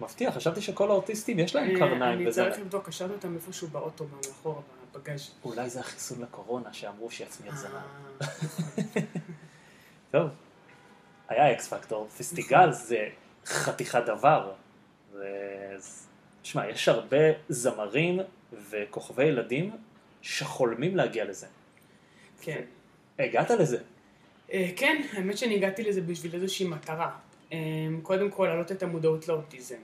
מפתיע, 0.00 0.32
חשבתי 0.32 0.60
שכל 0.60 0.90
האוטיסטים 0.90 1.38
יש 1.38 1.56
להם 1.56 1.70
אה, 1.70 1.78
קרניים 1.78 2.18
אני. 2.18 2.30
צריך 2.30 2.58
לבדוק, 2.58 2.88
השארתי 2.88 3.14
אותם 3.14 3.34
איפשהו 3.34 3.68
באוטו, 3.68 4.06
מאחורה, 4.26 4.60
בבגאז'. 4.94 5.30
אולי 5.44 5.70
זה 5.70 5.80
החיסון 5.80 6.22
לקורונה 6.22 6.72
שאמרו 6.72 7.10
שיצמיח 7.10 7.56
זנב. 7.56 8.28
טוב, 10.14 10.30
היה 11.28 11.52
אקס 11.52 11.68
פקטור, 11.68 12.08
פסטיגל 12.08 12.72
זה 12.72 13.08
חתיכת 13.46 14.02
דבר. 14.06 14.52
תשמע, 16.42 16.68
יש 16.68 16.88
הרבה 16.88 17.16
זמרים 17.48 18.20
וכוכבי 18.70 19.24
ילדים 19.24 19.70
שחולמים 20.22 20.96
להגיע 20.96 21.24
לזה. 21.24 21.46
כן. 22.40 22.60
הגעת 23.18 23.50
לזה. 23.50 23.78
אה, 24.52 24.70
כן, 24.76 25.02
האמת 25.12 25.38
שאני 25.38 25.54
הגעתי 25.54 25.82
לזה 25.82 26.00
בשביל 26.00 26.34
איזושהי 26.34 26.68
מטרה. 26.68 27.10
אה, 27.52 27.58
קודם 28.02 28.30
כל, 28.30 28.46
להעלות 28.46 28.72
את 28.72 28.82
המודעות 28.82 29.28
לאוטיזם, 29.28 29.80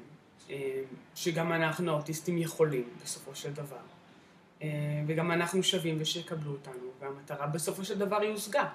אה, 0.51 0.83
שגם 1.15 1.53
אנחנו 1.53 1.91
האוטיסטים 1.91 2.39
יכולים 2.39 2.89
בסופו 3.03 3.35
של 3.35 3.53
דבר. 3.53 3.77
וגם 5.07 5.31
אנחנו 5.33 5.63
שווים 5.63 5.97
ושיקבלו 5.99 6.51
אותנו, 6.51 6.91
והמטרה 7.01 7.47
בסופו 7.47 7.85
של 7.85 7.99
דבר 7.99 8.21
היא 8.21 8.31
הושגה. 8.31 8.69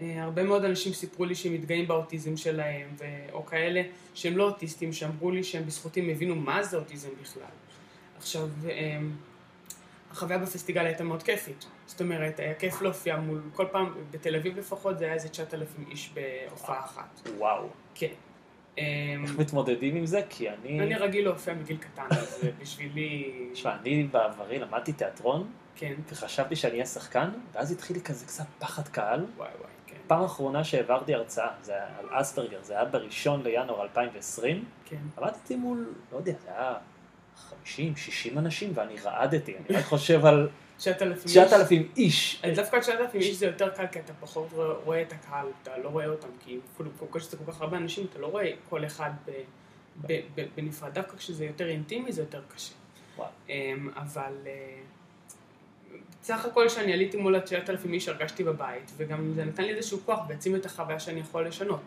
אה, 0.00 0.22
הרבה 0.22 0.42
מאוד 0.42 0.64
אנשים 0.64 0.92
סיפרו 0.92 1.24
לי 1.24 1.34
שהם 1.34 1.54
מתגאים 1.54 1.88
באוטיזם 1.88 2.36
שלהם, 2.36 2.88
ו... 2.98 3.04
או 3.32 3.46
כאלה 3.46 3.82
שהם 4.14 4.36
לא 4.36 4.44
אוטיסטים, 4.44 4.92
שאמרו 4.92 5.30
לי 5.30 5.44
שהם 5.44 5.66
בזכותי 5.66 6.12
הבינו 6.12 6.34
מה 6.34 6.62
זה 6.62 6.76
אוטיזם 6.76 7.08
בכלל. 7.22 7.42
עכשיו, 8.18 8.48
אה, 8.68 8.98
החוויה 10.10 10.38
בפסטיגל 10.38 10.86
הייתה 10.86 11.04
מאוד 11.04 11.22
כיפית. 11.22 11.66
זאת 11.86 12.00
אומרת, 12.00 12.40
היה 12.40 12.54
כיף 12.54 12.82
להופיע 12.82 13.16
מול, 13.16 13.40
כל 13.54 13.66
פעם, 13.72 13.94
בתל 14.10 14.36
אביב 14.36 14.58
לפחות, 14.58 14.98
זה 14.98 15.04
היה 15.04 15.14
איזה 15.14 15.28
9,000 15.28 15.84
איש 15.90 16.14
בהופעה 16.14 16.84
אחת. 16.84 17.28
וואו. 17.36 17.68
כן. 17.94 18.06
אמ, 18.78 18.84
איך 19.24 19.38
מתמודדים 19.38 19.96
עם 19.96 20.06
זה? 20.06 20.20
כי 20.28 20.50
אני... 20.50 20.80
אני 20.80 20.94
רגיל 20.94 21.24
להופיע 21.24 21.54
מגיל 21.54 21.76
קטן, 21.76 22.06
אז 22.10 22.44
בשבילי... 22.60 23.32
תשמע, 23.52 23.76
אני 23.80 24.02
בעברי 24.02 24.58
למדתי 24.58 24.92
תיאטרון, 24.92 25.50
כן. 25.76 25.94
וחשבתי 26.08 26.56
שאני 26.56 26.72
אהיה 26.72 26.86
שחקן, 26.86 27.30
ואז 27.52 27.72
התחיל 27.72 27.96
לי 27.96 28.02
כזה 28.02 28.26
קצת 28.26 28.44
פחד 28.58 28.88
קהל. 28.88 29.26
וואי 29.36 29.48
וואי. 29.58 29.70
פעם 30.08 30.24
אחרונה 30.24 30.64
שהעברתי 30.64 31.14
הרצאה, 31.14 31.48
זה 31.62 31.72
היה 31.72 31.86
על 31.98 32.20
אספרגר, 32.20 32.58
זה 32.62 32.72
היה 32.74 32.84
בראשון 32.84 33.42
לינואר 33.42 33.82
2020, 33.82 34.64
כן. 34.84 34.96
עמדתי 35.18 35.56
מול, 35.56 35.92
לא 36.12 36.16
יודע, 36.16 36.32
זה 36.44 36.50
היה 36.50 36.74
50, 37.36 37.96
60 37.96 38.38
אנשים, 38.38 38.72
ואני 38.74 38.94
רעדתי, 39.04 39.56
אני 39.56 39.78
רק 39.78 39.84
חושב 39.84 40.26
על 40.26 40.48
9,000 40.78 41.24
איש. 41.24 41.36
9,000 41.36 41.88
איש. 41.96 42.40
אז 42.44 42.56
דווקא 42.56 42.80
9,000 42.80 43.20
איש 43.20 43.36
זה 43.36 43.46
יותר 43.46 43.68
קל, 43.68 43.86
כי 43.86 43.98
אתה 44.00 44.12
פחות 44.20 44.48
רואה- 44.84 45.02
את 45.02 45.12
הקהל, 45.12 45.46
אתה 45.62 45.78
לא 45.78 45.88
רואה 45.88 46.06
אותם, 46.06 46.28
כי 46.44 46.58
כל 46.76 46.84
כך 47.10 47.20
שזה 47.20 47.36
כל 47.36 47.52
כך 47.52 47.60
הרבה 47.60 47.76
אנשים, 47.76 48.06
אתה 48.10 48.18
לא 48.18 48.26
רואה 48.26 48.50
כל 48.68 48.84
אחד 48.86 49.10
בנפרד. 50.56 50.94
דווקא 50.94 51.16
כשזה 51.16 51.44
יותר 51.44 51.68
אינטימי 51.68 52.12
זה 52.12 52.22
יותר 52.22 52.42
קשה. 52.54 52.74
אמ, 53.48 53.90
אבל 53.96 54.32
בסך 56.28 56.44
הכל 56.44 56.64
כשאני 56.68 56.92
עליתי 56.92 57.16
מול 57.16 57.34
ה-9,000 57.34 57.92
איש 57.92 58.08
הרגשתי 58.08 58.44
בבית, 58.44 58.92
וגם 58.96 59.32
זה 59.34 59.44
נתן 59.44 59.62
לי 59.62 59.74
איזשהו 59.74 59.98
כוח 60.04 60.28
והעצים 60.28 60.56
את 60.56 60.66
החוויה 60.66 61.00
שאני 61.00 61.20
יכול 61.20 61.46
לשנות. 61.46 61.80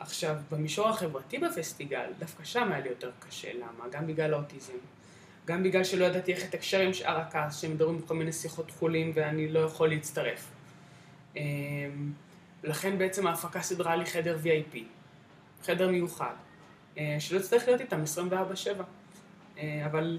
עכשיו, 0.00 0.36
במישור 0.50 0.88
החברתי 0.88 1.38
בפסטיגל, 1.38 2.06
דווקא 2.18 2.44
שם 2.44 2.72
היה 2.72 2.80
לי 2.80 2.88
יותר 2.88 3.10
קשה, 3.18 3.52
למה? 3.52 3.88
גם 3.92 4.06
בגלל 4.06 4.34
האוטיזם, 4.34 4.72
גם 5.46 5.62
בגלל 5.62 5.84
שלא 5.84 6.04
ידעתי 6.04 6.32
איך 6.32 6.42
לתקשר 6.44 6.80
עם 6.80 6.92
שאר 6.92 7.20
הכעס, 7.20 7.60
שמדברים 7.60 7.98
בכל 7.98 8.14
מיני 8.14 8.32
שיחות 8.32 8.70
חולים 8.70 9.12
ואני 9.14 9.48
לא 9.48 9.60
יכול 9.60 9.88
להצטרף. 9.88 10.50
אמ, 11.36 11.42
לכן 12.62 12.98
בעצם 12.98 13.26
ההפקה 13.26 13.60
סידרה 13.60 13.96
לי 13.96 14.06
חדר 14.06 14.38
VIP, 14.44 14.78
חדר 15.62 15.90
מיוחד, 15.90 16.34
אה, 16.98 17.16
שלא 17.18 17.38
אצטרך 17.38 17.66
להיות 17.66 17.80
איתם 17.80 18.02
24/7. 18.02 18.84
אה, 19.58 19.86
אבל 19.86 20.18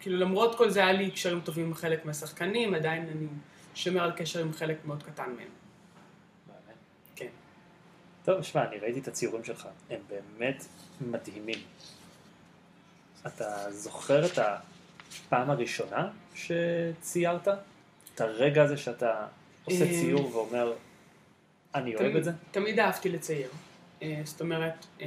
כאילו 0.00 0.18
למרות 0.18 0.54
כל 0.58 0.70
זה 0.70 0.80
היה 0.80 0.92
לי 0.92 1.10
קשרים 1.10 1.40
טובים 1.40 1.66
עם 1.66 1.74
חלק 1.74 2.04
מהשחקנים, 2.04 2.74
עדיין 2.74 3.08
אני 3.08 3.26
שומר 3.74 4.02
על 4.02 4.12
קשר 4.16 4.40
עם 4.40 4.52
חלק 4.52 4.76
מאוד 4.84 5.02
קטן 5.02 5.30
מהם. 5.36 5.48
כן. 7.16 7.28
טוב, 8.24 8.42
שמע, 8.42 8.68
אני 8.68 8.78
ראיתי 8.78 9.00
את 9.00 9.08
הציורים 9.08 9.44
שלך, 9.44 9.68
הם 9.90 10.00
באמת 10.08 10.64
מדהימים. 11.00 11.58
אתה 13.26 13.66
זוכר 13.70 14.26
את 14.26 14.38
הפעם 14.38 15.50
הראשונה 15.50 16.10
שציירת? 16.34 17.48
את 18.14 18.20
הרגע 18.20 18.62
הזה 18.62 18.76
שאתה 18.76 19.26
עושה 19.64 19.84
אה, 19.84 19.90
ציור 19.90 20.36
ואומר, 20.36 20.72
אני 21.74 21.96
אוהב 21.96 22.16
את 22.16 22.24
זה? 22.24 22.32
תמיד 22.50 22.80
אהבתי 22.80 23.08
לצייר. 23.08 23.48
אה, 24.02 24.20
זאת 24.24 24.40
אומרת, 24.40 24.86
אה, 25.00 25.06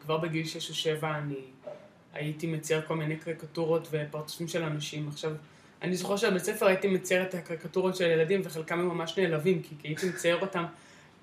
כבר 0.00 0.18
בגיל 0.18 0.46
6 0.46 0.70
או 0.70 0.74
7 0.74 1.18
אני 1.18 1.40
הייתי 2.14 2.46
מצייר 2.46 2.82
כל 2.86 2.96
מיני 2.96 3.16
קריקטורות 3.16 3.88
ופרצופים 3.90 4.48
של 4.48 4.62
אנשים. 4.62 5.08
עכשיו, 5.08 5.32
אני 5.82 5.96
זוכר 5.96 6.16
שבבית 6.16 6.44
ספר 6.44 6.66
הייתי 6.66 6.88
מצייר 6.88 7.22
את 7.22 7.34
הקריקטורות 7.34 7.96
של 7.96 8.04
ילדים 8.04 8.40
וחלקם 8.44 8.78
הם 8.78 8.88
ממש 8.88 9.18
נעלבים, 9.18 9.62
כי 9.62 9.74
כי 9.78 9.88
הייתי 9.88 10.08
מצייר 10.08 10.40
אותם. 10.40 10.64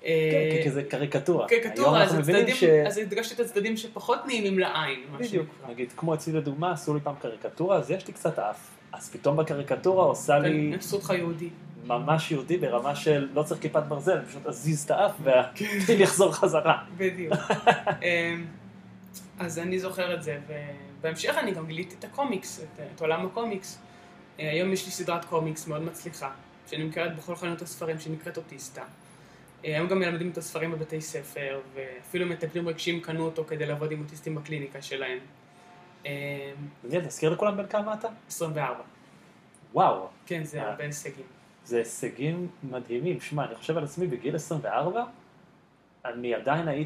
אה, 0.05 0.49
כן, 0.51 0.63
כי 0.63 0.71
זה 0.71 0.83
קריקטורה. 0.83 1.47
קריקטורה, 1.47 2.03
אז 2.03 2.13
הצדדים, 2.13 2.55
ש... 2.55 2.63
אז 2.63 2.97
הדגשתי 2.97 3.33
את 3.33 3.39
הצדדים 3.39 3.77
שפחות 3.77 4.19
נעימים 4.25 4.59
לעין, 4.59 4.99
בדיוק. 5.19 5.45
נגיד, 5.69 5.93
כמו 5.97 6.13
אצלי 6.13 6.33
לדוגמה, 6.33 6.71
עשו 6.71 6.93
לי 6.93 6.99
פעם 6.99 7.15
קריקטורה, 7.21 7.77
אז 7.77 7.91
יש 7.91 8.07
לי 8.07 8.13
קצת 8.13 8.39
אף. 8.39 8.69
אז 8.91 9.09
פתאום 9.09 9.37
בקריקטורה 9.37 10.05
עושה 10.05 10.39
לי 10.39 10.75
עשו 10.75 10.95
אותך 10.95 11.13
יהודי. 11.17 11.49
ממש 11.85 12.31
יהודי 12.31 12.57
ברמה 12.57 12.95
של 12.95 13.27
לא 13.33 13.43
צריך 13.43 13.61
כיפת 13.61 13.83
ברזל, 13.87 14.25
פשוט 14.25 14.47
אזיז 14.47 14.83
את 14.83 14.91
האף 14.91 15.11
והטיל 15.23 16.01
יחזור 16.01 16.31
חזרה. 16.31 16.77
בדיוק. 16.97 17.33
אז 19.39 19.59
אני 19.59 19.79
זוכר 19.79 20.13
את 20.13 20.23
זה, 20.23 20.39
ובהמשך 20.47 21.35
אני 21.37 21.51
גם 21.51 21.67
גיליתי 21.67 21.95
את 21.99 22.03
הקומיקס, 22.03 22.59
את, 22.59 22.79
את 22.95 23.01
עולם 23.01 23.25
הקומיקס. 23.25 23.81
אה, 24.39 24.51
היום 24.51 24.73
יש 24.73 24.85
לי 24.85 24.91
סדרת 24.91 25.25
קומיקס 25.25 25.67
מאוד 25.67 25.81
מצליחה, 25.81 26.31
שנמכרת 26.69 27.15
בכל 27.15 27.35
חנויות 27.35 27.61
הספרים, 27.61 27.99
שנקראת 27.99 28.37
אוטיסטה. 28.37 28.83
אה, 29.65 29.75
היום 29.75 29.87
גם 29.87 29.99
מלמדים 29.99 30.29
את 30.29 30.37
הספרים 30.37 30.71
בבתי 30.71 31.01
ספר, 31.01 31.59
ואפילו 31.73 32.25
מטפלים 32.25 32.67
רגשיים 32.67 33.01
קנו 33.01 33.25
אותו 33.25 33.45
כדי 33.47 33.65
לעבוד 33.65 33.91
עם 33.91 34.01
אוטיסטים 34.01 34.35
בקליניקה 34.35 34.81
שלהם. 34.81 35.19
אמ, 36.05 36.11
מעניין, 36.83 37.05
תזכיר 37.05 37.29
לכולם 37.29 37.57
בן 37.57 37.67
כמה 37.67 37.93
אתה? 37.93 38.07
24. 38.27 38.83
וואו, 39.73 40.07
כן, 40.25 40.43
זה 40.43 40.61
אה. 40.61 40.69
הרבה 40.69 40.83
הישגים. 40.83 41.25
זה 41.65 41.77
הישגים 41.77 42.47
מדהימים. 42.63 43.19
שמע, 43.21 43.45
אני 43.45 43.55
חושב 43.55 43.77
על 43.77 43.83
עצמי 43.83 44.07
בגיל 44.07 44.35
24, 44.35 45.03
אני 46.05 46.33
עדיין 46.35 46.67
הייי 46.67 46.85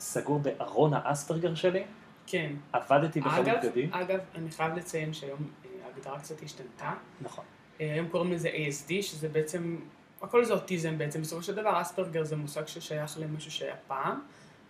סגור 0.00 0.38
בארון 0.38 0.94
האספרגר 0.94 1.54
שלי, 1.54 1.84
כן. 2.26 2.52
עבדתי 2.72 3.20
בחנות 3.20 3.46
בגדים. 3.62 3.92
אגב, 3.92 4.18
אני 4.34 4.50
חייב 4.50 4.74
לציין 4.74 5.12
שהיום 5.12 5.38
אה, 5.64 5.70
ההגדרה 5.86 6.20
קצת 6.20 6.42
השתנתה. 6.42 6.92
נכון. 7.20 7.44
אה, 7.80 7.92
היום 7.92 8.08
קוראים 8.08 8.32
לזה 8.32 8.48
ASD, 8.48 9.02
שזה 9.02 9.28
בעצם, 9.28 9.76
הכל 10.22 10.44
זה 10.44 10.52
אוטיזם 10.52 10.98
בעצם. 10.98 11.20
בסופו 11.20 11.42
של 11.42 11.54
דבר 11.54 11.80
אספרגר 11.80 12.24
זה 12.24 12.36
מושג 12.36 12.66
ששייך 12.66 13.18
למשהו 13.18 13.50
שהיה 13.50 13.76
פעם, 13.86 14.20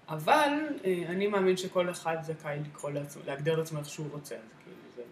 אבל 0.08 0.50
אה, 0.84 1.02
אני 1.08 1.26
מאמין 1.26 1.56
שכל 1.56 1.90
אחד 1.90 2.16
זכאי 2.22 2.58
לקרוא 2.66 2.90
לעצמו, 2.90 3.22
להגדיר 3.26 3.58
לעצמו 3.58 3.78
איך 3.78 3.88
שהוא 3.88 4.06
רוצה, 4.12 4.34
אז 4.34 4.40
כאילו 4.64 4.76
זה 4.96 5.02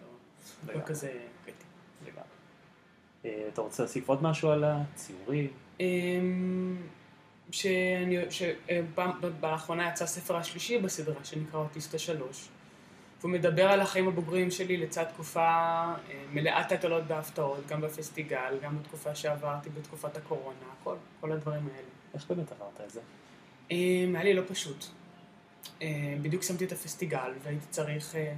לא, 0.67 0.73
לא. 0.73 0.85
כזה 0.85 1.11
קריטי. 1.45 1.65
לגמרי. 2.05 3.47
אתה 3.53 3.61
רוצה 3.61 3.83
להוסיף 3.83 4.09
עוד 4.09 4.23
משהו 4.23 4.49
על 4.49 4.63
הציורים? 4.63 5.47
שאני, 7.51 8.17
שבאחרונה 8.29 9.89
יצא 9.89 10.03
הספר 10.03 10.35
השלישי 10.35 10.77
בסדרה 10.77 11.23
שנקרא 11.23 11.59
אוטיסטה 11.59 11.99
שלוש. 11.99 12.49
והוא 13.19 13.31
מדבר 13.31 13.63
על 13.63 13.81
החיים 13.81 14.07
הבוגרים 14.07 14.51
שלי 14.51 14.77
לצד 14.77 15.03
תקופה 15.03 15.41
אה, 15.41 15.95
מלאת 16.33 16.69
טלטלות 16.69 17.03
והפתעות, 17.07 17.67
גם 17.67 17.81
בפסטיגל, 17.81 18.57
גם 18.61 18.79
בתקופה 18.79 19.15
שעברתי 19.15 19.69
בתקופת 19.69 20.17
הקורונה, 20.17 20.65
כל, 20.83 20.95
כל 21.21 21.31
הדברים 21.31 21.67
האלה. 21.73 21.87
איך 22.13 22.27
באמת 22.29 22.51
עברת 22.51 22.81
את 22.85 22.89
זה? 22.91 23.01
אמ, 23.71 24.15
היה 24.15 24.23
לי 24.23 24.33
לא 24.33 24.41
פשוט. 24.47 24.85
אה, 25.81 26.15
בדיוק 26.21 26.43
שמתי 26.43 26.65
את 26.65 26.71
הפסטיגל 26.71 27.31
והייתי 27.43 27.65
צריך 27.69 28.15
אה, 28.15 28.33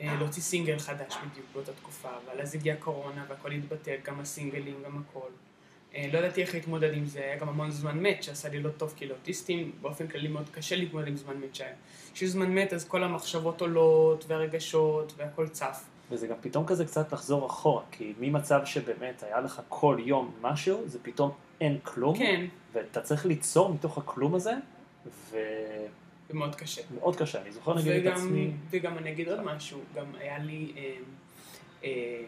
אה, 0.00 0.16
להוציא 0.18 0.42
סינגל 0.42 0.78
חדש 0.78 1.14
בדיוק 1.30 1.46
באותה 1.52 1.72
תקופה, 1.72 2.08
אבל 2.08 2.40
אז 2.40 2.54
הגיעה 2.54 2.76
קורונה 2.76 3.24
והכל 3.28 3.52
התבטל, 3.52 3.96
גם 4.04 4.20
הסינגלים, 4.20 4.82
גם 4.84 4.98
הכל. 4.98 5.30
אה, 5.94 6.08
לא 6.12 6.18
ידעתי 6.18 6.42
איך 6.42 6.54
להתמודד 6.54 6.94
עם 6.94 7.06
זה, 7.06 7.20
היה 7.20 7.36
גם 7.36 7.48
המון 7.48 7.70
זמן 7.70 7.98
מת 7.98 8.22
שעשה 8.22 8.48
לי 8.48 8.62
לא 8.62 8.70
טוב, 8.70 8.94
כי 8.96 9.06
לאוטיסטים 9.06 9.72
באופן 9.80 10.06
כללי 10.06 10.28
מאוד 10.28 10.48
קשה 10.50 10.76
להתמודד 10.76 11.08
עם 11.08 11.16
זמן 11.16 11.36
מת 11.36 11.54
שהיה. 11.54 11.74
כשיש 12.14 12.30
זמן 12.30 12.54
מת 12.54 12.72
אז 12.72 12.84
כל 12.84 13.04
המחשבות 13.04 13.60
עולות 13.60 14.24
והרגשות 14.28 15.12
והכל 15.16 15.48
צף. 15.48 15.84
וזה 16.10 16.26
גם 16.26 16.36
פתאום 16.40 16.66
כזה 16.66 16.84
קצת 16.84 17.12
לחזור 17.12 17.46
אחורה, 17.46 17.82
כי 17.90 18.12
ממצב 18.20 18.60
שבאמת 18.64 19.22
היה 19.22 19.40
לך 19.40 19.62
כל 19.68 19.96
יום 20.04 20.34
משהו, 20.40 20.82
זה 20.86 20.98
פתאום 21.02 21.30
אין 21.60 21.78
כלום, 21.82 22.18
כן, 22.18 22.46
ואתה 22.72 23.00
צריך 23.00 23.26
ליצור 23.26 23.74
מתוך 23.74 23.98
הכלום 23.98 24.34
הזה, 24.34 24.52
ומאוד 25.30 25.42
זה 26.28 26.34
מאוד 26.34 26.56
קשה. 26.56 26.82
קשה. 27.16 27.42
אני 27.42 27.52
זוכר 27.52 27.74
נגיד 27.74 28.06
את 28.06 28.16
עצמי, 28.16 28.50
וגם 28.70 28.98
אני 28.98 29.12
אגיד 29.12 29.28
עוד 29.28 29.42
משהו, 29.42 29.80
גם 29.94 30.04
היה 30.18 30.38
לי, 30.38 30.72
אה, 30.76 30.94
אה, 31.84 32.22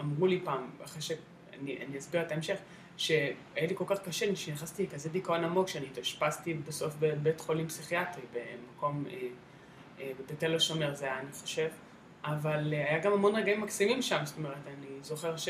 אמרו 0.00 0.26
לי 0.26 0.40
פעם, 0.44 0.70
אחרי 0.84 1.02
שאני 1.02 1.18
אני 1.60 1.98
אסביר 1.98 2.22
את 2.22 2.32
ההמשך, 2.32 2.56
שהיה 2.98 3.66
לי 3.68 3.74
כל 3.74 3.84
כך 3.86 3.98
קשה, 3.98 4.36
שנכנסתי 4.36 4.82
לכזה 4.82 5.08
דיכאון 5.08 5.44
עמוק, 5.44 5.68
שאני 5.68 5.86
התאשפזתי 5.86 6.54
בסוף 6.54 6.94
בבית 6.98 7.40
חולים 7.40 7.68
פסיכיאטרי, 7.68 8.22
במקום, 8.32 9.04
אה, 9.10 9.18
אה, 10.00 10.10
בתל 10.30 10.54
השומר 10.54 10.94
זה 10.94 11.04
היה, 11.04 11.18
אני 11.18 11.32
חושב, 11.32 11.68
אבל 12.24 12.74
אה, 12.74 12.90
היה 12.90 12.98
גם 12.98 13.12
המון 13.12 13.36
רגעים 13.36 13.60
מקסימים 13.60 14.02
שם, 14.02 14.18
זאת 14.24 14.38
אומרת, 14.38 14.66
אני 14.66 14.86
זוכר 15.02 15.36
ש... 15.36 15.48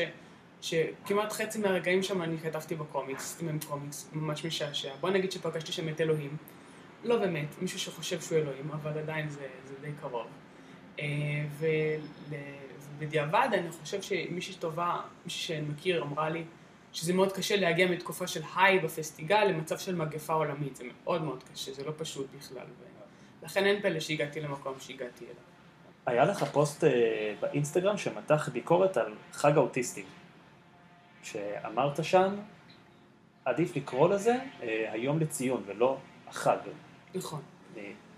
שכמעט 0.61 1.31
חצי 1.31 1.59
מהרגעים 1.59 2.03
שם 2.03 2.21
אני 2.21 2.37
כתבתי 2.37 2.75
בקומיקס, 2.75 3.23
עשיתי 3.23 3.45
מהם 3.45 3.59
קומיקס, 3.67 4.09
ממש 4.13 4.45
משעשע. 4.45 4.95
בוא 4.99 5.09
נגיד 5.09 5.31
שפגשתי 5.31 5.71
שם 5.71 5.89
את 5.89 6.01
אלוהים, 6.01 6.37
לא 7.03 7.17
באמת, 7.17 7.47
מישהו 7.61 7.79
שחושב 7.79 8.21
שהוא 8.21 8.37
אלוהים, 8.37 8.71
אבל 8.71 8.99
עדיין 8.99 9.29
זה, 9.29 9.47
זה 9.65 9.73
די 9.81 9.91
קרוב. 10.01 10.27
ובדיעבד 12.97 13.49
אני 13.53 13.71
חושב 13.71 14.01
שמישהי 14.01 14.55
טובה, 14.55 15.01
מישהי 15.25 15.47
שאני 15.47 15.67
מכיר 15.67 16.03
אמרה 16.03 16.29
לי 16.29 16.43
שזה 16.93 17.13
מאוד 17.13 17.31
קשה 17.31 17.55
להגיע 17.55 17.87
מתקופה 17.87 18.27
של 18.27 18.41
היי 18.55 18.79
בפסטיגל 18.79 19.43
למצב 19.43 19.77
של 19.77 19.95
מגפה 19.95 20.33
עולמית, 20.33 20.75
זה 20.75 20.83
מאוד 21.03 21.23
מאוד 21.23 21.43
קשה, 21.53 21.73
זה 21.73 21.83
לא 21.83 21.91
פשוט 21.97 22.27
בכלל. 22.37 22.65
ולכן 23.41 23.65
אין 23.65 23.81
פלא 23.81 23.99
שהגעתי 23.99 24.41
למקום 24.41 24.73
שהגעתי 24.79 25.25
אליו. 25.25 25.35
היה 26.05 26.25
לך 26.25 26.43
פוסט 26.43 26.83
אה, 26.83 27.33
באינסטגרם 27.39 27.97
שמתח 27.97 28.49
ביקורת 28.53 28.97
על 28.97 29.13
חג 29.31 29.57
האוטיסטים, 29.57 30.05
שאמרת 31.23 32.03
שם, 32.03 32.35
עדיף 33.45 33.75
לקרוא 33.75 34.09
לזה 34.09 34.35
אה, 34.63 34.89
היום 34.91 35.19
לציון 35.19 35.63
ולא 35.65 35.97
החג. 36.27 36.57
נכון, 37.15 37.41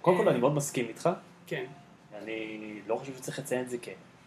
קודם 0.02 0.18
כל 0.18 0.30
אני 0.30 0.40
מאוד 0.40 0.54
מסכים 0.54 0.88
איתך, 0.88 1.10
כן, 1.48 1.66
אני 2.16 2.82
לא 2.88 2.96
חושב 2.96 3.16
שצריך 3.16 3.40
לציין 3.40 3.62
את 3.62 3.70
זה 3.70 3.78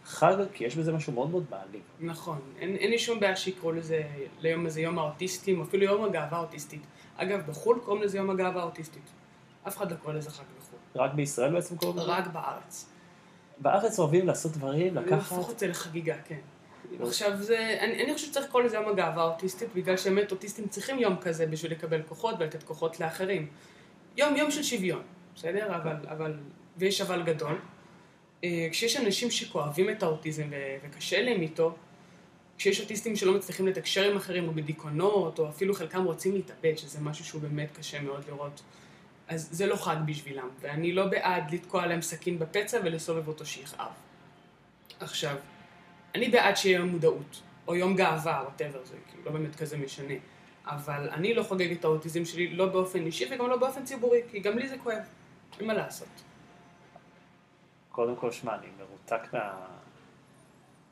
כחג, 0.05 0.35
כי 0.53 0.63
יש 0.63 0.75
בזה 0.75 0.93
משהו 0.93 1.13
מאוד 1.13 1.29
מאוד 1.29 1.45
מעליב. 1.49 1.81
נכון. 1.99 2.39
אין, 2.59 2.75
אין 2.75 2.91
לי 2.91 2.99
שום 2.99 3.19
בעיה 3.19 3.35
שיקראו 3.35 3.71
לזה, 3.71 4.03
ליום 4.39 4.65
הזה 4.65 4.81
יום 4.81 4.99
האוטיסטים, 4.99 5.61
אפילו 5.61 5.83
יום 5.83 6.03
הגאווה 6.03 6.37
האוטיסטית. 6.37 6.81
אגב, 7.17 7.41
בחו"ל 7.47 7.79
קוראים 7.85 8.03
לזה 8.03 8.17
יום 8.17 8.29
הגאווה 8.29 8.61
האוטיסטית. 8.61 9.03
אף 9.67 9.77
אחד 9.77 9.91
לא 9.91 9.95
קורא 9.97 10.13
לזה 10.13 10.29
חג 10.29 10.43
בחו"ל. 10.59 11.01
רק 11.01 11.13
בישראל 11.13 11.53
בעצם 11.53 11.77
קוראים 11.77 11.97
לזה? 11.97 12.07
רק 12.07 12.27
בארץ. 12.27 12.89
בארץ 13.57 13.99
אוהבים 13.99 14.27
לעשות 14.27 14.51
דברים, 14.51 14.95
לקחת... 14.95 15.11
להפוך 15.11 15.51
את 15.51 15.59
זה 15.59 15.67
לחגיגה, 15.67 16.15
כן. 16.25 16.39
עכשיו 17.01 17.37
זה, 17.37 17.77
אני, 17.79 18.03
אני 18.03 18.13
חושבת 18.13 18.29
שצריך 18.29 18.45
לקרוא 18.45 18.61
לזה 18.61 18.75
יום 18.75 18.87
הגאווה 18.87 19.23
האוטיסטית, 19.23 19.69
בגלל 19.75 19.97
שבאמת 19.97 20.31
אוטיסטים 20.31 20.67
צריכים 20.67 20.99
יום 20.99 21.15
כזה 21.15 21.47
בשביל 21.47 21.71
לקבל 21.71 22.01
כוחות 22.01 22.35
ולתת 22.39 22.63
כוחות 22.63 22.99
לאחרים. 22.99 23.47
יום, 24.17 24.35
יום 24.35 24.51
של 24.51 24.63
שוויון, 24.63 25.01
בסדר? 25.35 25.75
אבל, 25.75 25.95
אבל, 26.07 26.33
ויש 26.77 27.01
אבל 27.01 27.23
גדול. 27.23 27.57
אה, 28.43 28.67
כשיש 28.71 28.97
אנשים 28.97 29.31
שכואבים 29.31 29.89
את 29.89 30.03
האוטיזם 30.03 30.47
וקשה 30.83 31.21
להם 31.21 31.41
איתו, 31.41 31.75
כשיש 32.57 32.81
אוטיסטים 32.81 33.15
שלא 33.15 33.33
מצליחים 33.33 33.67
לתקשר 33.67 34.11
עם 34.11 34.17
אחרים 34.17 34.47
או 34.47 34.53
בדיכאונות, 34.53 35.39
או 35.39 35.49
אפילו 35.49 35.73
חלקם 35.73 36.03
רוצים 36.03 36.33
להתאבד, 36.33 36.77
שזה 36.77 36.99
משהו 37.01 37.25
שהוא 37.25 37.41
באמת 37.41 37.77
קשה 37.77 38.01
מאוד 38.01 38.23
לראות, 38.27 38.61
אז 39.27 39.47
זה 39.51 39.65
לא 39.65 39.75
חג 39.75 39.95
בשבילם, 40.05 40.49
ואני 40.61 40.91
לא 40.91 41.07
בעד 41.07 41.53
לתקוע 41.53 41.85
להם 41.85 42.01
סכין 42.01 42.39
בפצע 42.39 42.79
ולסובב 42.83 43.27
אותו 43.27 43.45
שיכאב. 43.45 43.91
עכשיו, 44.99 45.35
אני 46.15 46.29
בעד 46.29 46.57
שיהיה 46.57 46.77
יום 46.77 46.89
מודעות, 46.89 47.41
או 47.67 47.75
יום 47.75 47.95
גאווה, 47.95 48.41
whatever, 48.43 48.85
זה 48.85 48.95
כאילו 49.09 49.25
לא 49.25 49.31
באמת 49.31 49.55
כזה 49.55 49.77
משנה. 49.77 50.13
אבל 50.65 51.09
אני 51.09 51.33
לא 51.33 51.43
חוגג 51.43 51.71
את 51.71 51.83
האוטיזם 51.83 52.25
שלי, 52.25 52.47
לא 52.47 52.65
באופן 52.65 53.05
אישי 53.05 53.25
וגם 53.31 53.49
לא 53.49 53.57
באופן 53.57 53.83
ציבורי, 53.83 54.19
כי 54.31 54.39
גם 54.39 54.57
לי 54.57 54.67
זה 54.67 54.77
כואב. 54.83 55.03
אין 55.59 55.67
מה 55.67 55.73
לעשות. 55.73 56.07
קודם 57.95 58.15
כל, 58.15 58.31
שמע, 58.31 58.55
אני 58.55 58.67
מרותק 58.77 59.33
מה... 59.33 59.53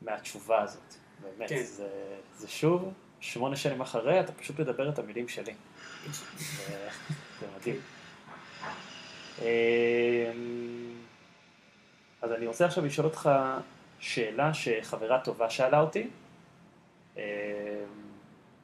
מהתשובה 0.02 0.62
הזאת. 0.62 0.94
באמת, 1.22 1.48
כן. 1.48 1.62
זה, 1.62 2.18
זה 2.36 2.48
שוב, 2.48 2.92
שמונה 3.20 3.56
שנים 3.56 3.80
אחרי, 3.80 4.20
אתה 4.20 4.32
פשוט 4.32 4.60
מדבר 4.60 4.88
את 4.88 4.98
המילים 4.98 5.28
שלי. 5.28 5.54
זה, 6.10 6.88
זה 7.40 7.46
מדהים. 7.56 7.76
אמ, 9.38 9.44
אז 12.22 12.32
אני 12.32 12.46
רוצה 12.46 12.66
עכשיו 12.66 12.86
לשאול 12.86 13.06
אותך 13.06 13.30
שאלה 13.98 14.54
שחברה 14.54 15.20
טובה 15.20 15.50
שאלה 15.50 15.80
אותי. 15.80 16.08
אמ, 17.16 17.22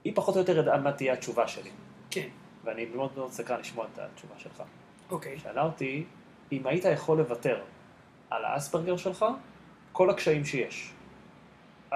היא 0.05 0.13
פחות 0.17 0.35
או 0.35 0.41
יותר 0.41 0.59
ידעה 0.59 0.79
מה 0.79 0.93
תהיה 0.93 1.13
התשובה 1.13 1.49
שלי, 1.49 1.71
כן, 2.11 2.29
ואני 2.65 2.85
מאוד 2.85 3.11
מאוד 3.17 3.33
סקרן 3.33 3.61
לשמוע 3.61 3.87
את 3.93 3.99
התשובה 3.99 4.35
שלך. 4.39 4.63
אוקיי. 5.11 5.39
שאלה 5.39 5.63
אותי, 5.63 6.05
אם 6.53 6.67
היית 6.67 6.85
יכול 6.85 7.19
לוותר 7.19 7.63
על 8.31 8.45
האספרגר 8.45 8.97
שלך, 8.97 9.25
כל 9.93 10.11
הקשיים 10.11 10.45
שיש. 10.45 10.93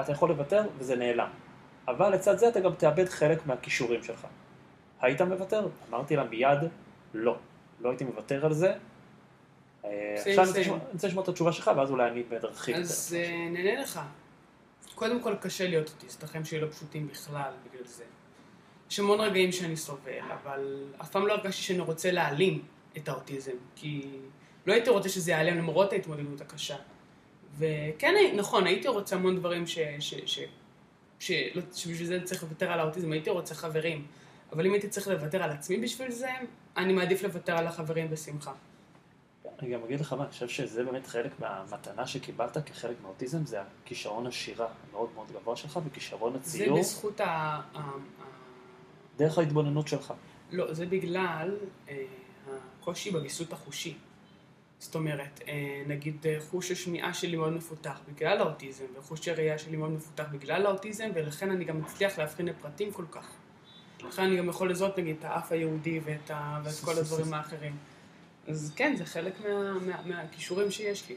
אתה 0.00 0.12
יכול 0.12 0.28
לוותר 0.28 0.62
וזה 0.78 0.96
נעלם. 0.96 1.28
אבל 1.88 2.14
לצד 2.14 2.38
זה 2.38 2.48
אתה 2.48 2.60
גם 2.60 2.74
תאבד 2.74 3.08
חלק 3.08 3.46
מהכישורים 3.46 4.02
שלך. 4.02 4.26
היית 5.00 5.20
מוותר? 5.22 5.68
אמרתי 5.90 6.16
לה 6.16 6.24
מיד, 6.24 6.58
לא. 7.14 7.36
לא 7.80 7.88
הייתי 7.88 8.04
מוותר 8.04 8.46
על 8.46 8.52
זה. 8.52 8.72
אה, 9.84 10.14
עכשיו 10.16 10.44
אני 10.44 10.48
רוצה. 10.48 10.60
לשמוע- 11.08 11.22
את 11.24 11.28
התשובה 11.28 11.52
שלך, 11.52 11.70
ואז 11.76 11.90
אולי 11.90 12.10
אני 12.10 12.22
ארחיב 12.44 12.76
אז 12.76 13.14
יותר. 13.14 13.26
אה, 13.28 13.48
נהנה 13.50 13.80
לך. 13.82 14.00
קודם 14.94 15.20
כל 15.20 15.34
קשה 15.40 15.68
להיות 15.68 15.88
אוטיסט, 15.88 16.22
החיים 16.22 16.44
שלי 16.44 16.60
לא 16.60 16.70
פשוטים 16.70 17.08
בכלל 17.08 17.52
בגלל 17.70 17.84
זה. 17.86 18.04
יש 18.90 18.98
המון 18.98 19.20
רגעים 19.20 19.52
שאני 19.52 19.76
סובל, 19.76 20.12
אבל 20.42 20.84
אף 21.00 21.10
פעם 21.10 21.26
לא 21.26 21.32
הרגשתי 21.32 21.62
שאני 21.62 21.78
רוצה 21.80 22.10
להעלים 22.10 22.62
את 22.96 23.08
האוטיזם, 23.08 23.52
כי 23.76 24.06
לא 24.66 24.72
הייתי 24.72 24.90
רוצה 24.90 25.08
שזה 25.08 25.30
ייעלם 25.30 25.58
למרות 25.58 25.92
ההתמודדות 25.92 26.40
הקשה. 26.40 26.76
וכן, 27.58 28.14
נכון, 28.36 28.66
הייתי 28.66 28.88
רוצה 28.88 29.16
המון 29.16 29.36
דברים 29.36 29.66
ש... 29.66 29.78
ש, 30.00 30.14
ש, 30.26 30.40
ש 31.18 31.30
לא, 31.54 31.62
שבשביל 31.74 32.06
זה 32.06 32.20
צריך 32.24 32.42
לוותר 32.42 32.72
על 32.72 32.80
האוטיזם, 32.80 33.12
הייתי 33.12 33.30
רוצה 33.30 33.54
חברים. 33.54 34.06
אבל 34.52 34.66
אם 34.66 34.72
הייתי 34.72 34.88
צריך 34.88 35.08
לוותר 35.08 35.42
על 35.42 35.50
עצמי 35.50 35.76
בשביל 35.76 36.10
זה, 36.10 36.30
אני 36.76 36.92
מעדיף 36.92 37.22
לוותר 37.22 37.56
על 37.56 37.66
החברים 37.66 38.10
בשמחה. 38.10 38.52
אני 39.58 39.70
גם 39.72 39.84
אגיד 39.84 40.00
לך 40.00 40.12
מה, 40.12 40.22
אני 40.22 40.30
חושב 40.30 40.48
שזה 40.48 40.84
באמת 40.84 41.06
חלק 41.06 41.40
מהמתנה 41.40 42.06
שקיבלת 42.06 42.56
כחלק 42.68 42.96
מהאוטיזם, 43.02 43.46
זה 43.46 43.58
הכישרון 43.60 44.26
השירה 44.26 44.66
המאוד 44.90 45.08
מאוד 45.14 45.26
גבוה 45.32 45.56
שלך, 45.56 45.80
וכישרון 45.86 46.32
זה 46.32 46.38
הציור, 46.38 46.78
בזכות 46.78 47.20
ה... 47.20 47.24
ה... 47.24 47.60
ה... 47.74 47.90
דרך 49.16 49.38
ההתבוננות 49.38 49.88
שלך. 49.88 50.12
לא, 50.50 50.74
זה 50.74 50.86
בגלל 50.86 51.56
אה, 51.88 52.04
הקושי 52.80 53.10
בוויסות 53.10 53.52
החושי. 53.52 53.94
זאת 54.84 54.94
אומרת, 54.94 55.40
אה, 55.48 55.82
נגיד 55.86 56.26
אה, 56.26 56.36
חוש 56.50 56.70
השמיעה 56.70 57.14
שלי 57.14 57.36
מאוד 57.36 57.52
מפותח 57.52 58.00
בגלל 58.08 58.38
האוטיזם, 58.38 58.84
וחוש 58.98 59.28
הראייה 59.28 59.58
שלי 59.58 59.76
מאוד 59.76 59.90
מפותח 59.90 60.24
בגלל 60.32 60.66
האוטיזם, 60.66 61.10
ולכן 61.14 61.50
אני 61.50 61.64
גם 61.64 61.80
מצליח 61.80 62.18
להבחין 62.18 62.46
לפרטים 62.46 62.92
כל 62.92 63.04
כך. 63.10 63.26
לכן 64.08 64.22
אני 64.22 64.36
גם 64.36 64.48
יכול 64.48 64.70
לזהות 64.70 64.98
נגיד 64.98 65.16
את 65.18 65.24
האף 65.24 65.52
היהודי 65.52 66.00
ואת, 66.04 66.30
ה... 66.30 66.60
ואת 66.64 66.74
כל 66.84 66.98
הדברים 66.98 67.34
האחרים. 67.34 67.76
אז 68.48 68.72
כן, 68.76 68.94
זה 68.96 69.04
חלק 69.04 69.40
מה... 69.40 69.72
מה... 69.72 70.02
מהכישורים 70.04 70.70
שיש 70.70 71.08
לי. 71.08 71.16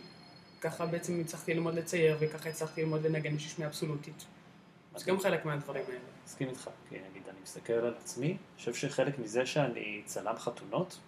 ככה 0.62 0.86
בעצם 0.86 1.20
הצלחתי 1.22 1.54
ללמוד 1.54 1.76
לצייר, 1.76 2.18
וככה 2.20 2.50
הצלחתי 2.50 2.82
ללמוד 2.82 3.06
לנגן 3.06 3.36
בשביל 3.36 3.52
שמיעה 3.52 3.70
אבסולוטית. 3.70 4.26
זה 4.96 5.06
גם 5.06 5.20
חלק 5.20 5.46
מהדברים 5.46 5.84
האלה. 5.88 6.00
מסכים 6.26 6.50
איתך, 6.50 6.70
כי 6.90 6.96
נגיד 6.96 7.24
אני 7.30 7.38
מסתכל 7.44 7.74
על 7.74 7.94
עצמי, 8.00 8.28
אני 8.28 8.38
חושב 8.58 8.74
שחלק 8.74 9.20
מזה 9.20 9.46
שאני 9.46 10.02
צלם 10.06 10.36
חתונות, 10.38 11.00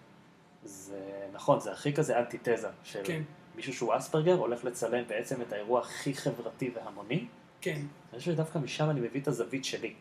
זה 0.64 1.26
נכון, 1.32 1.60
זה 1.60 1.72
הכי 1.72 1.92
כזה 1.92 2.18
אנטיתזה 2.18 2.68
של 2.84 3.00
כן, 3.04 3.22
מישהו 3.56 3.74
שהוא 3.74 3.96
אספרגר 3.96 4.34
הולך 4.34 4.64
לצלם 4.64 5.04
בעצם 5.06 5.42
את 5.42 5.52
האירוע 5.52 5.80
הכי 5.80 6.14
חברתי 6.14 6.70
והמוני. 6.74 7.26
כן. 7.60 7.80
אני 8.12 8.18
חושב 8.18 8.32
שדווקא 8.32 8.58
משם 8.58 8.90
אני 8.90 9.00
מביא 9.00 9.20
את 9.20 9.28
הזווית 9.28 9.64
שלי. 9.64 9.94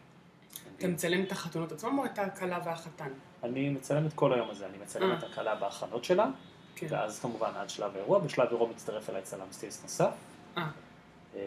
אתה 0.77 0.87
מצלם 0.87 1.23
את 1.23 1.31
החתונות 1.31 1.71
עצמם 1.71 1.99
או 1.99 2.05
את 2.05 2.19
הכלה 2.19 2.59
והחתן? 2.65 3.09
אני 3.43 3.69
מצלם 3.69 4.07
את 4.07 4.13
כל 4.13 4.33
היום 4.33 4.49
הזה, 4.49 4.65
אני 4.65 4.77
מצלם 4.77 5.11
אה. 5.11 5.17
את 5.17 5.23
הכלה 5.23 5.55
בהכנות 5.55 6.03
שלה, 6.03 6.29
כן. 6.75 6.87
ואז 6.89 7.19
כמובן 7.19 7.51
עד 7.55 7.69
שלב 7.69 7.95
האירוע, 7.95 8.19
בשלב 8.19 8.47
האירוע 8.47 8.69
מצטרף 8.69 9.09
אליי 9.09 9.21
צלם 9.21 9.47
סטילס 9.51 9.83
נוסף. 9.83 10.13
אה, 10.57 10.67
אה, 11.35 11.41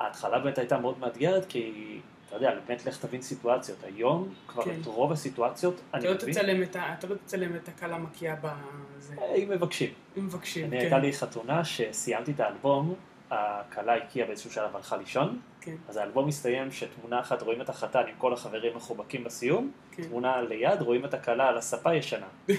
ההתחלה 0.00 0.38
באמת 0.38 0.58
הייתה 0.58 0.78
מאוד 0.78 0.98
מאתגרת, 0.98 1.46
כי 1.48 2.00
אתה 2.36 2.44
יודע, 2.44 2.58
באמת 2.66 2.86
לך 2.86 2.98
תבין 2.98 3.22
סיטואציות. 3.22 3.78
היום 3.84 4.34
כבר 4.48 4.64
כן. 4.64 4.70
את 4.80 4.86
רוב 4.86 5.12
הסיטואציות 5.12 5.80
אני 5.94 6.04
לא 6.04 6.14
מבין, 6.14 6.32
תצלם 6.34 6.62
את 6.62 6.76
ה- 6.76 6.94
אתה 6.98 7.06
לא 7.06 7.14
תצלם 7.14 7.56
את 7.56 7.68
הכלה 7.68 7.98
מקיאה 7.98 8.34
בזה. 8.42 9.14
אם 9.36 9.48
מבקשים. 9.50 9.92
אם 10.18 10.26
מבקשים, 10.26 10.64
אני 10.64 10.76
כן. 10.76 10.80
הייתה 10.82 10.98
לי 10.98 11.12
חתונה 11.12 11.64
שסיימתי 11.64 12.32
את 12.32 12.40
האלבום, 12.40 12.94
הכלה 13.30 13.96
הקיאה 13.96 14.26
באיזשהו 14.26 14.50
שלב 14.52 14.76
הלכה 14.76 14.96
לישון, 14.96 15.38
כן, 15.60 15.74
אז 15.88 15.96
האלבום 15.96 16.26
מסתיים 16.28 16.72
שתמונה 16.72 17.20
אחת 17.20 17.42
רואים 17.42 17.60
את 17.60 17.68
החתן 17.68 18.02
עם 18.08 18.14
כל 18.18 18.32
החברים 18.32 18.76
מחובקים 18.76 19.24
בסיום, 19.24 19.70
כן. 19.92 20.02
תמונה 20.02 20.40
ליד 20.42 20.82
רואים 20.82 21.04
את 21.04 21.14
הכלה 21.14 21.48
על 21.48 21.58
הספה 21.58 21.94
ישנה. 21.94 22.26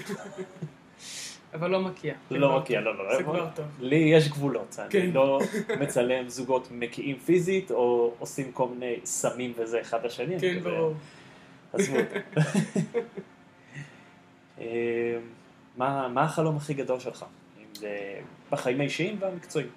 אבל 1.58 1.70
לא. 1.70 1.78
זה 2.30 2.38
לא 2.38 2.46
כבר 2.48 2.58
מקיאה, 2.58 2.82
טוב. 2.82 2.94
לא, 2.96 3.04
לא, 3.04 3.16
זה 3.16 3.22
לא. 3.22 3.24
כבר 3.24 3.48
טוב. 3.54 3.66
לי 3.80 3.96
יש 3.96 4.28
גבולות, 4.28 4.76
אני 4.78 4.90
כן. 4.90 5.10
לא 5.14 5.40
מצלם 5.80 6.28
זוגות 6.28 6.68
מקיאים 6.70 7.18
פיזית, 7.18 7.70
או 7.70 8.14
עושים 8.18 8.52
כל 8.52 8.68
מיני 8.68 8.94
סמים 9.04 9.52
וזה 9.56 9.80
אחד 9.80 10.06
לשני. 10.06 10.40
כן, 10.40 10.58
ברור. 10.62 10.94
עזבו 11.72 11.96
אותו. 11.96 12.40
אה, 14.60 15.18
מה 15.76 16.22
החלום 16.24 16.56
הכי 16.56 16.74
גדול 16.74 17.00
שלך? 17.00 17.24
בחיים 18.50 18.80
האישיים 18.80 19.16
והמקצועיים. 19.20 19.70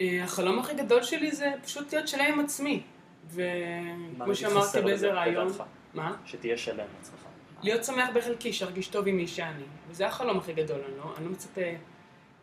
אה, 0.00 0.24
החלום 0.24 0.58
הכי 0.58 0.74
גדול 0.74 1.02
שלי 1.02 1.32
זה 1.32 1.52
פשוט 1.64 1.92
להיות 1.92 2.08
שלם 2.08 2.24
עם 2.32 2.40
עצמי. 2.40 2.82
וכמו 3.30 4.34
שאמרתי 4.34 4.80
באיזה 4.80 5.12
רעיון? 5.12 5.48
מה? 5.94 6.16
שתהיה 6.24 6.56
שלם 6.56 6.80
עם 6.80 6.86
עצמך. 7.00 7.25
להיות 7.66 7.84
שמח 7.84 8.08
בחלקי, 8.14 8.52
שארגיש 8.52 8.88
טוב 8.88 9.08
עם 9.08 9.16
מי 9.16 9.28
שאני. 9.28 9.62
וזה 9.88 10.06
החלום 10.06 10.38
הכי 10.38 10.52
גדול, 10.52 10.80
אני 10.88 10.98
לא, 10.98 11.14
אני 11.16 11.24
לא 11.24 11.30
מצפה 11.30 11.60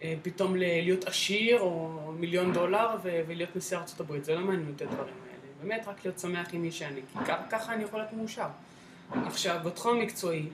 אה, 0.01 0.15
פתאום 0.21 0.55
להיות 0.55 1.03
עשיר 1.07 1.59
או 1.59 2.11
מיליון 2.19 2.53
דולר 2.53 2.89
ו- 3.03 3.21
ולהיות 3.27 3.55
נשיא 3.55 3.77
ארצות 3.77 3.99
הברית, 3.99 4.25
זה 4.25 4.35
לא 4.35 4.41
מעניין 4.41 4.69
אותי 4.71 4.83
הדברים 4.83 5.13
האלה. 5.23 5.33
באמת, 5.61 5.87
רק 5.87 6.05
להיות 6.05 6.19
שמח 6.19 6.47
עם 6.53 6.61
מי 6.61 6.71
שאני, 6.71 7.01
כי 7.13 7.19
ככה, 7.49 7.73
אני 7.73 7.83
יכול 7.83 7.99
להיות 7.99 8.13
מאושר. 8.13 8.47
עכשיו, 9.11 9.59
בתחום 9.65 9.97
המקצועי, 9.97 10.45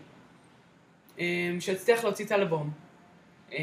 אה, 1.19 1.25
שאצליח 1.60 2.03
להוציא 2.03 2.25
את 2.25 2.32
האלבום, 2.32 2.71
אה, 3.51 3.58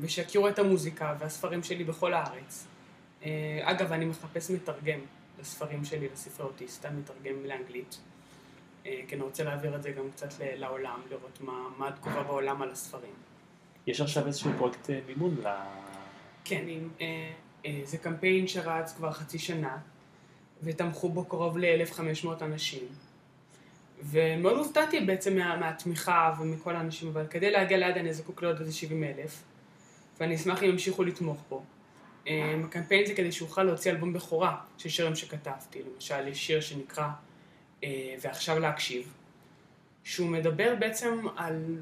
ושיכירו 0.00 0.48
את 0.48 0.58
המוזיקה 0.58 1.14
והספרים 1.18 1.62
שלי 1.62 1.84
בכל 1.84 2.14
הארץ. 2.14 2.66
אה, 3.24 3.60
אגב, 3.62 3.92
אני 3.92 4.04
מחפש 4.04 4.50
מתרגם 4.50 5.00
לספרים 5.40 5.84
שלי, 5.84 6.08
לספרי 6.12 6.46
אוטיסטה, 6.46 6.90
מתרגם 6.90 7.44
לאנגלית. 7.44 7.98
אה, 8.86 9.00
כי 9.08 9.14
אני 9.14 9.22
רוצה 9.22 9.44
להעביר 9.44 9.76
את 9.76 9.82
זה 9.82 9.90
גם 9.90 10.10
קצת 10.10 10.28
לעולם, 10.40 11.00
לראות 11.10 11.40
מה, 11.40 11.68
מה 11.78 11.88
התגובה 11.88 12.22
בעולם 12.22 12.62
על 12.62 12.70
הספרים. 12.70 13.14
יש 13.86 14.00
עכשיו 14.00 14.26
איזשהו 14.26 14.50
פרויקט 14.58 14.90
אה, 14.90 15.00
מימון 15.06 15.36
ל... 15.42 15.46
כן, 16.44 16.64
עם, 16.68 16.88
אה, 17.00 17.32
אה, 17.66 17.80
זה 17.84 17.98
קמפיין 17.98 18.46
שרץ 18.46 18.92
כבר 18.92 19.12
חצי 19.12 19.38
שנה, 19.38 19.78
ותמכו 20.62 21.08
בו 21.08 21.24
קרוב 21.24 21.58
ל-1,500 21.58 22.28
אנשים. 22.42 22.82
ומאוד 24.02 24.56
הופתעתי 24.58 25.00
בעצם 25.00 25.36
מה, 25.36 25.56
מהתמיכה 25.56 26.34
ומכל 26.40 26.76
האנשים, 26.76 27.08
אבל 27.08 27.26
כדי 27.26 27.50
להגיע 27.50 27.78
ליד 27.78 27.96
אני 27.96 28.14
זקוק 28.14 28.42
לעוד 28.42 28.60
איזה 28.60 28.72
70 28.72 29.04
אלף, 29.04 29.42
ואני 30.20 30.34
אשמח 30.34 30.62
אם 30.62 30.68
ימשיכו 30.68 31.04
לתמוך 31.04 31.42
בו. 31.48 31.62
הקמפיין 32.64 33.06
זה 33.06 33.14
כדי 33.14 33.32
שאוכל 33.32 33.62
להוציא 33.62 33.90
אלבום 33.90 34.12
בכורה 34.12 34.56
של 34.78 34.88
שירים 34.88 35.16
שכתבתי, 35.16 35.82
למשל 35.94 36.28
יש 36.28 36.46
שיר 36.46 36.60
שנקרא 36.60 37.08
ועכשיו 38.20 38.58
להקשיב, 38.58 39.12
שהוא 40.04 40.28
מדבר 40.28 40.74
בעצם 40.78 41.26
על, 41.36 41.76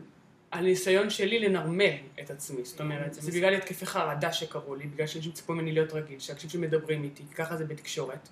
על 0.51 0.65
ניסיון 0.65 1.11
שלי 1.11 1.39
לנרמל 1.39 1.95
את 2.21 2.31
עצמי, 2.31 2.65
זאת 2.65 2.81
אומרת, 2.81 3.15
זה 3.15 3.33
בגלל 3.33 3.55
התקפי 3.55 3.87
חרדה 3.87 4.33
שקרו 4.33 4.75
לי, 4.75 4.87
בגלל 4.87 5.07
שאנשים 5.07 5.33
ציפו 5.33 5.53
ממני 5.53 5.73
להיות 5.73 5.93
רגיל, 5.93 6.19
שאנשים 6.19 6.51
שמדברים 6.51 7.05
איתי, 7.05 7.23
ככה 7.35 7.57
זה 7.57 7.65
בתקשורת, 7.65 8.29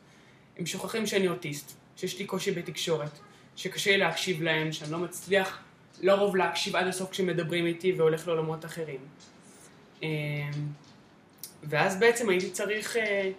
הם 0.59 0.67
שוכחים 0.67 1.07
שאני 1.07 1.29
אוטיסט, 1.29 1.73
שיש 1.97 2.19
לי 2.19 2.25
קושי 2.25 2.51
בתקשורת, 2.51 3.19
שקשה 3.57 3.91
לי 3.91 3.97
להקשיב 3.97 4.43
להם, 4.43 4.73
שאני 4.73 4.93
לא 4.93 4.99
מצליח 4.99 5.59
לרוב 6.01 6.37
להקשיב 6.37 6.77
עד 6.77 6.87
הסוף 6.87 7.11
כשמדברים 7.11 7.67
איתי 7.67 7.93
והולך 7.93 8.29
לעולמות 8.29 8.65
אחרים. 8.65 9.01
אה, 10.03 10.09
ואז 11.63 12.01
בעצם 12.01 12.29
הייתי 12.29 12.51
צריך 12.51 12.97
אה, 12.97 13.31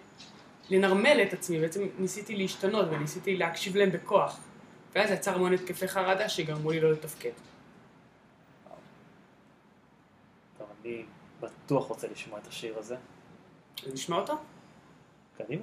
לנרמל 0.70 1.20
את 1.22 1.32
עצמי, 1.32 1.60
בעצם 1.60 1.80
ניסיתי 1.98 2.36
להשתנות 2.36 2.86
וניסיתי 2.90 3.36
להקשיב 3.36 3.76
להם 3.76 3.90
בכוח. 3.90 4.40
ואז 4.94 5.10
יצר 5.10 5.34
המון 5.34 5.52
התקפי 5.52 5.88
חרדה 5.88 6.28
שגרמו 6.28 6.70
לי 6.70 6.80
לא 6.80 6.92
לתפקד. 6.92 7.30
טוב, 10.58 10.68
אני 10.80 11.04
בטוח 11.40 11.86
רוצה 11.86 12.08
לשמוע 12.08 12.38
את 12.38 12.46
השיר 12.46 12.78
הזה. 12.78 12.96
נשמע 13.92 14.16
אותו? 14.16 14.34
קדימה. 15.38 15.62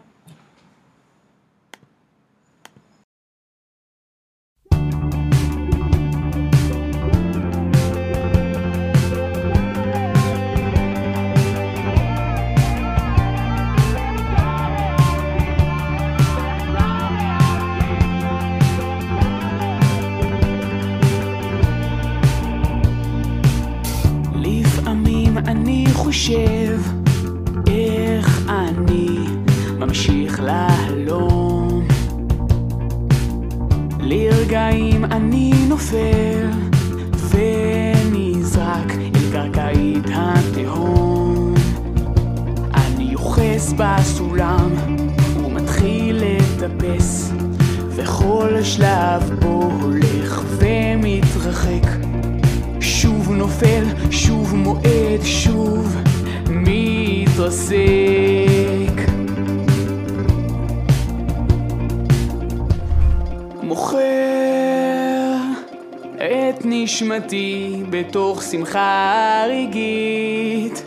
מתרסק. 57.48 57.78
מוכר 63.64 63.98
את 66.16 66.62
נשמתי 66.66 67.84
בתוך 67.90 68.44
שמחה 68.44 69.44
רגעית. 69.50 70.84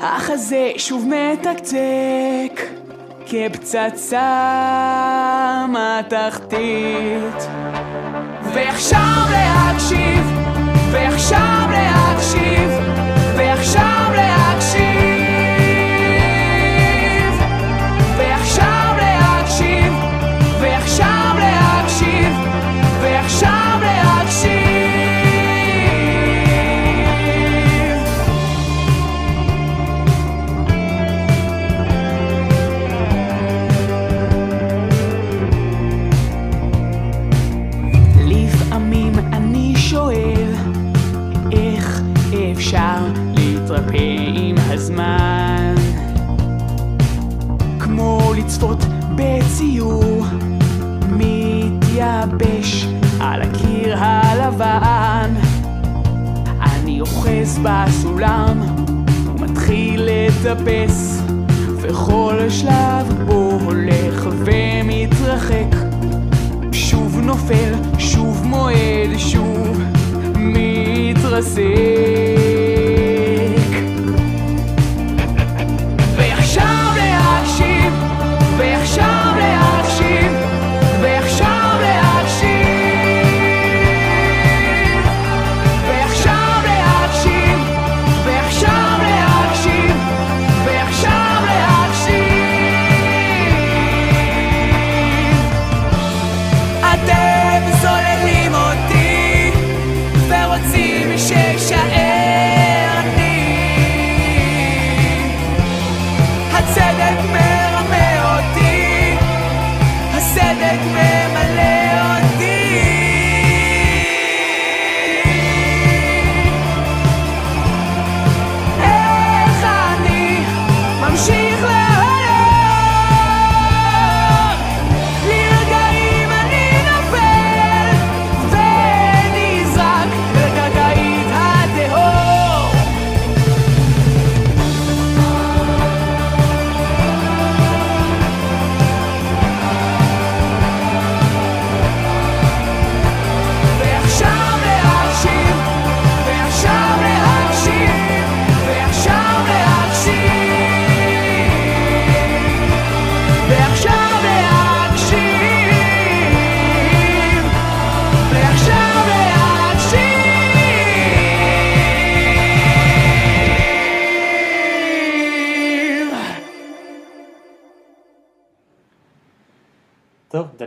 החזה 0.00 0.70
שוב 0.76 1.06
מתקתק 1.08 2.62
כפצצה 3.26 4.26
מתחתית. 5.68 7.48
ועכשיו 8.54 9.24
להקשיב, 9.30 10.32
ועכשיו 10.92 11.66
להקשיב, 11.70 11.97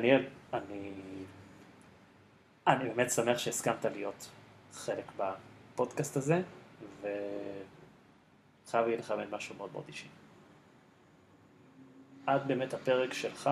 דניאל, 0.01 0.25
אני... 0.53 0.91
אני 2.67 2.89
באמת 2.89 3.11
שמח 3.11 3.37
שהסכמת 3.37 3.85
להיות 3.85 4.29
חלק 4.73 5.11
בפודקאסט 5.17 6.17
הזה, 6.17 6.41
וחייב 7.01 8.85
להגיד 8.85 8.99
לך 8.99 9.11
באמת 9.11 9.31
משהו 9.31 9.55
מאוד 9.55 9.71
מאוד 9.71 9.83
אישי. 9.87 10.07
עד 12.27 12.47
באמת 12.47 12.73
הפרק 12.73 13.13
שלך 13.13 13.49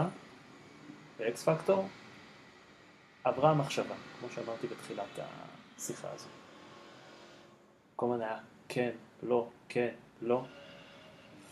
באקס 1.20 1.44
פקטור, 1.44 1.88
עברה 3.24 3.54
מחשבה, 3.54 3.96
כמו 4.20 4.30
שאמרתי 4.30 4.68
בתחילת 4.68 5.20
השיחה 5.78 6.08
הזו. 6.12 6.30
כל 7.96 8.06
הזמן 8.06 8.22
היה 8.22 8.38
כן, 8.70 8.92
לא, 9.24 9.50
כן, 9.70 9.94
לא, 10.22 10.46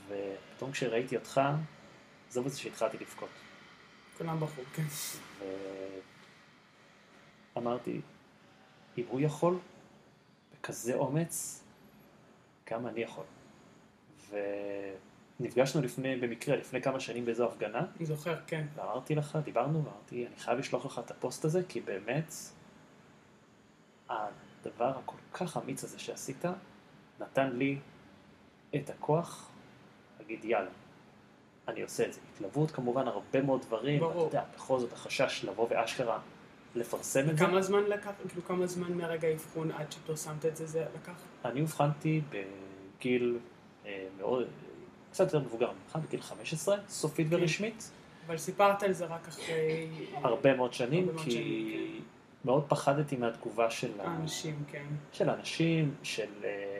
ופתאום 0.07 0.71
כשראיתי 0.71 1.17
אותך, 1.17 1.41
זה 2.29 2.41
שהתחלתי 2.57 2.97
לבכות. 2.97 3.46
כולם 4.17 4.39
בחור, 4.39 4.63
כן. 4.73 4.83
ואמרתי, 7.55 8.01
אם 8.97 9.03
הוא 9.09 9.19
יכול, 9.21 9.57
בכזה 10.53 10.95
אומץ, 10.95 11.63
גם 12.71 12.87
אני 12.87 13.01
יכול. 13.01 13.23
ונפגשנו 15.39 15.81
לפני, 15.81 16.15
במקרה, 16.15 16.55
לפני 16.55 16.81
כמה 16.81 16.99
שנים 16.99 17.25
באיזו 17.25 17.45
הפגנה, 17.45 17.85
אני 17.97 18.05
זוכר, 18.05 18.35
כן. 18.47 18.67
ואמרתי 18.75 19.15
לך, 19.15 19.37
דיברנו, 19.43 19.85
ואמרתי, 19.85 20.27
אני 20.27 20.35
חייב 20.35 20.59
לשלוח 20.59 20.85
לך 20.85 21.01
את 21.05 21.11
הפוסט 21.11 21.45
הזה, 21.45 21.61
כי 21.69 21.81
באמת, 21.81 22.33
הדבר 24.09 24.97
הכל 24.97 25.17
כך 25.33 25.57
אמיץ 25.57 25.83
הזה 25.83 25.99
שעשית, 25.99 26.45
נתן 27.19 27.49
לי 27.51 27.79
את 28.75 28.89
הכוח 28.89 29.49
להגיד, 30.19 30.45
יאללה, 30.45 30.69
אני 31.67 31.81
עושה 31.81 32.05
את 32.05 32.13
זה. 32.13 32.19
התלוות 32.33 32.71
כמובן, 32.71 33.07
הרבה 33.07 33.41
מאוד 33.41 33.61
דברים, 33.61 33.99
ברור. 33.99 34.27
אתה 34.27 34.37
יודע, 34.37 34.43
בכל 34.55 34.79
זאת 34.79 34.93
החשש 34.93 35.45
לבוא 35.45 35.67
ואשכרה 35.69 36.19
לפרסם 36.75 37.29
את 37.29 37.37
זה. 37.37 37.45
כמה 37.45 37.61
זמן 37.61 37.83
לקח, 37.83 38.11
כאילו 38.29 38.43
כמה 38.45 38.67
זמן 38.67 38.93
מהרגע 38.93 39.27
האבחון 39.27 39.71
עד 39.71 39.91
שפרסמת 39.91 40.45
את 40.45 40.57
זה, 40.57 40.65
זה 40.65 40.85
לקח? 40.95 41.13
אני 41.45 41.61
אובחנתי 41.61 42.21
בגיל 42.29 43.37
אה, 43.85 44.05
מאוד, 44.17 44.47
קצת 45.11 45.23
יותר 45.23 45.39
מבוגר 45.39 45.71
ממך, 45.71 45.95
בגיל 46.07 46.21
15, 46.21 46.77
סופית 46.89 47.27
כן. 47.29 47.35
ורשמית. 47.35 47.91
אבל 48.27 48.37
סיפרת 48.37 48.83
על 48.83 48.93
זה 48.93 49.05
רק 49.05 49.27
אחרי... 49.27 49.87
הרבה 50.13 50.55
מאוד 50.55 50.73
שנים, 50.73 51.03
הרבה 51.03 51.13
מאוד 51.13 51.25
כי 51.25 51.31
שנים, 51.31 52.01
מאוד 52.45 52.63
פחדתי 52.67 53.17
מהתגובה 53.17 53.71
של, 53.71 53.91
ה... 53.99 54.03
האנשים, 54.03 54.63
כן. 54.71 54.85
של 55.11 55.29
האנשים, 55.29 55.93
של 56.03 56.27
אה, 56.43 56.76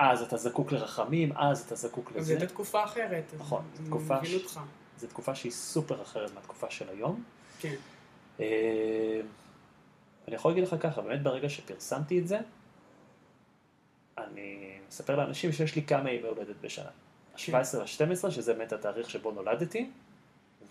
אז 0.00 0.22
אתה 0.22 0.36
זקוק 0.36 0.72
לרחמים, 0.72 1.32
אז 1.36 1.60
אתה 1.60 1.74
זקוק 1.74 2.12
לזה. 2.12 2.20
זו 2.20 2.32
הייתה 2.32 2.46
תקופה 2.46 2.84
אחרת. 2.84 3.24
נכון, 3.38 3.64
אני 3.78 3.86
תקופה 3.86 4.24
ש-. 4.24 4.56
זו 4.98 5.06
תקופה 5.06 5.34
שהיא 5.34 5.52
סופר 5.52 6.02
אחרת 6.02 6.34
מהתקופה 6.34 6.70
של 6.70 6.88
היום. 6.88 7.24
כן. 7.60 7.74
אה, 8.40 9.20
אני 10.28 10.36
יכול 10.36 10.50
להגיד 10.50 10.64
לך 10.64 10.76
ככה, 10.80 11.02
באמת 11.02 11.22
ברגע 11.22 11.48
שפרסמתי 11.48 12.18
את 12.18 12.28
זה, 12.28 12.38
אני 14.18 14.78
מספר 14.88 15.16
לאנשים 15.16 15.52
שיש 15.52 15.76
לי 15.76 15.82
כמה 15.82 16.10
ימי 16.10 16.28
הולדת 16.28 16.56
בשנה. 16.60 16.90
כן. 17.36 17.54
ה-17 17.54 17.76
וה-12, 17.78 18.30
שזה 18.30 18.54
באמת 18.54 18.72
התאריך 18.72 19.10
שבו 19.10 19.30
נולדתי, 19.30 19.90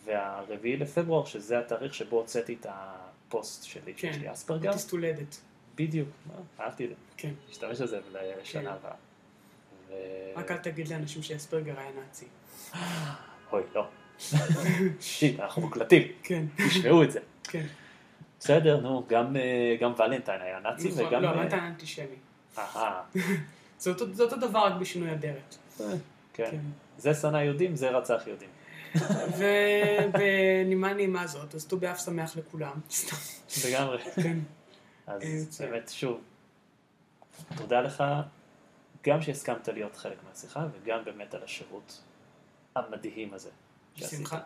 והרביעי 0.05 0.77
לפברואר, 0.77 1.25
שזה 1.25 1.59
התאריך 1.59 1.93
שבו 1.93 2.17
הוצאתי 2.17 2.57
את 2.59 2.65
הפוסט 2.69 3.63
שלי, 3.63 3.93
כן. 3.93 4.13
שיש 4.13 4.17
לי 4.17 4.31
אספרגר. 4.31 4.69
אוטיסט 4.69 4.91
הולדת. 4.91 5.37
בדיוק, 5.75 6.09
אה, 6.29 6.65
אהבתי 6.65 6.85
את 6.85 6.89
זה. 6.89 6.95
כן. 7.17 7.31
להשתמש 7.47 7.81
בזה 7.81 7.99
לשנה 8.41 8.61
כן. 8.61 8.67
הבאה. 8.67 9.08
ו- 9.89 9.93
רק 10.35 10.51
אל 10.51 10.57
תגיד 10.57 10.87
לאנשים 10.87 11.23
שאספרגר 11.23 11.79
היה 11.79 11.89
נאצי. 12.01 12.25
אוי, 13.51 13.63
לא. 13.75 13.87
שיט, 14.99 15.39
אנחנו 15.39 15.61
מוקלטים, 15.61 16.07
כן. 16.23 16.45
תשמעו 16.67 17.03
את 17.03 17.11
זה. 17.11 17.19
כן. 17.43 17.65
בסדר, 18.39 18.79
נו, 18.79 19.05
גם, 19.07 19.35
אה, 19.35 19.75
גם 19.81 19.93
ולנטיין 19.97 20.41
היה 20.41 20.59
נאצי 20.59 20.89
נכון, 20.89 21.05
וגם... 21.05 21.21
לא, 21.21 21.27
אה, 21.27 21.47
אתה 21.47 21.67
אנטישמי. 21.67 22.05
אהה, 22.57 23.01
זה 23.79 23.91
אותו 24.19 24.35
דבר 24.37 24.59
רק 24.59 24.73
בשינוי 24.79 25.11
אדרת. 25.13 25.55
כן. 25.77 25.97
כן. 26.33 26.59
זה 26.97 27.13
שנא 27.13 27.37
יהודים, 27.37 27.75
זה 27.75 27.89
רצח 27.89 28.23
יהודים. 28.27 28.49
ובנימה 29.37 30.93
נעימה 30.93 31.27
זאת, 31.27 31.55
אז 31.55 31.67
ט"ו 31.67 31.77
באב 31.77 31.95
שמח 31.95 32.37
לכולם. 32.37 32.79
לגמרי. 33.67 33.97
כן. 34.15 34.39
אז 35.07 35.21
אה. 35.61 35.67
באמת, 35.67 35.89
שוב, 35.89 36.21
תודה 37.57 37.81
לך, 37.81 38.03
גם 39.09 39.21
שהסכמת 39.21 39.67
להיות 39.67 39.95
חלק 39.95 40.17
מהשיחה, 40.29 40.67
וגם 40.71 41.05
באמת 41.05 41.33
על 41.33 41.43
השירות 41.43 42.01
המדהים 42.75 43.33
הזה. 43.33 43.49
בשמחה. 43.99 44.39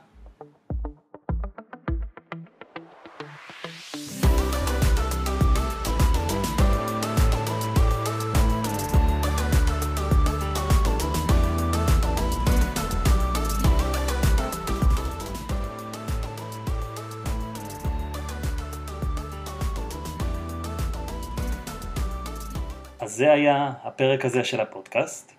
אז 23.14 23.18
זה 23.18 23.32
היה 23.32 23.72
הפרק 23.84 24.26
הזה 24.26 24.44
של 24.44 24.62
הפודקאסט. 24.62 25.32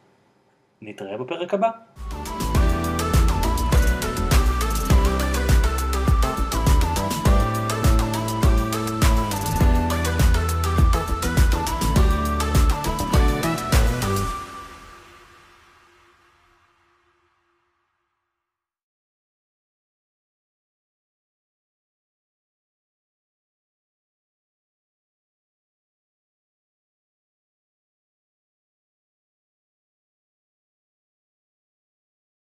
נתראה 0.83 1.19
בפרק 1.19 1.55
הבא. 1.55 1.71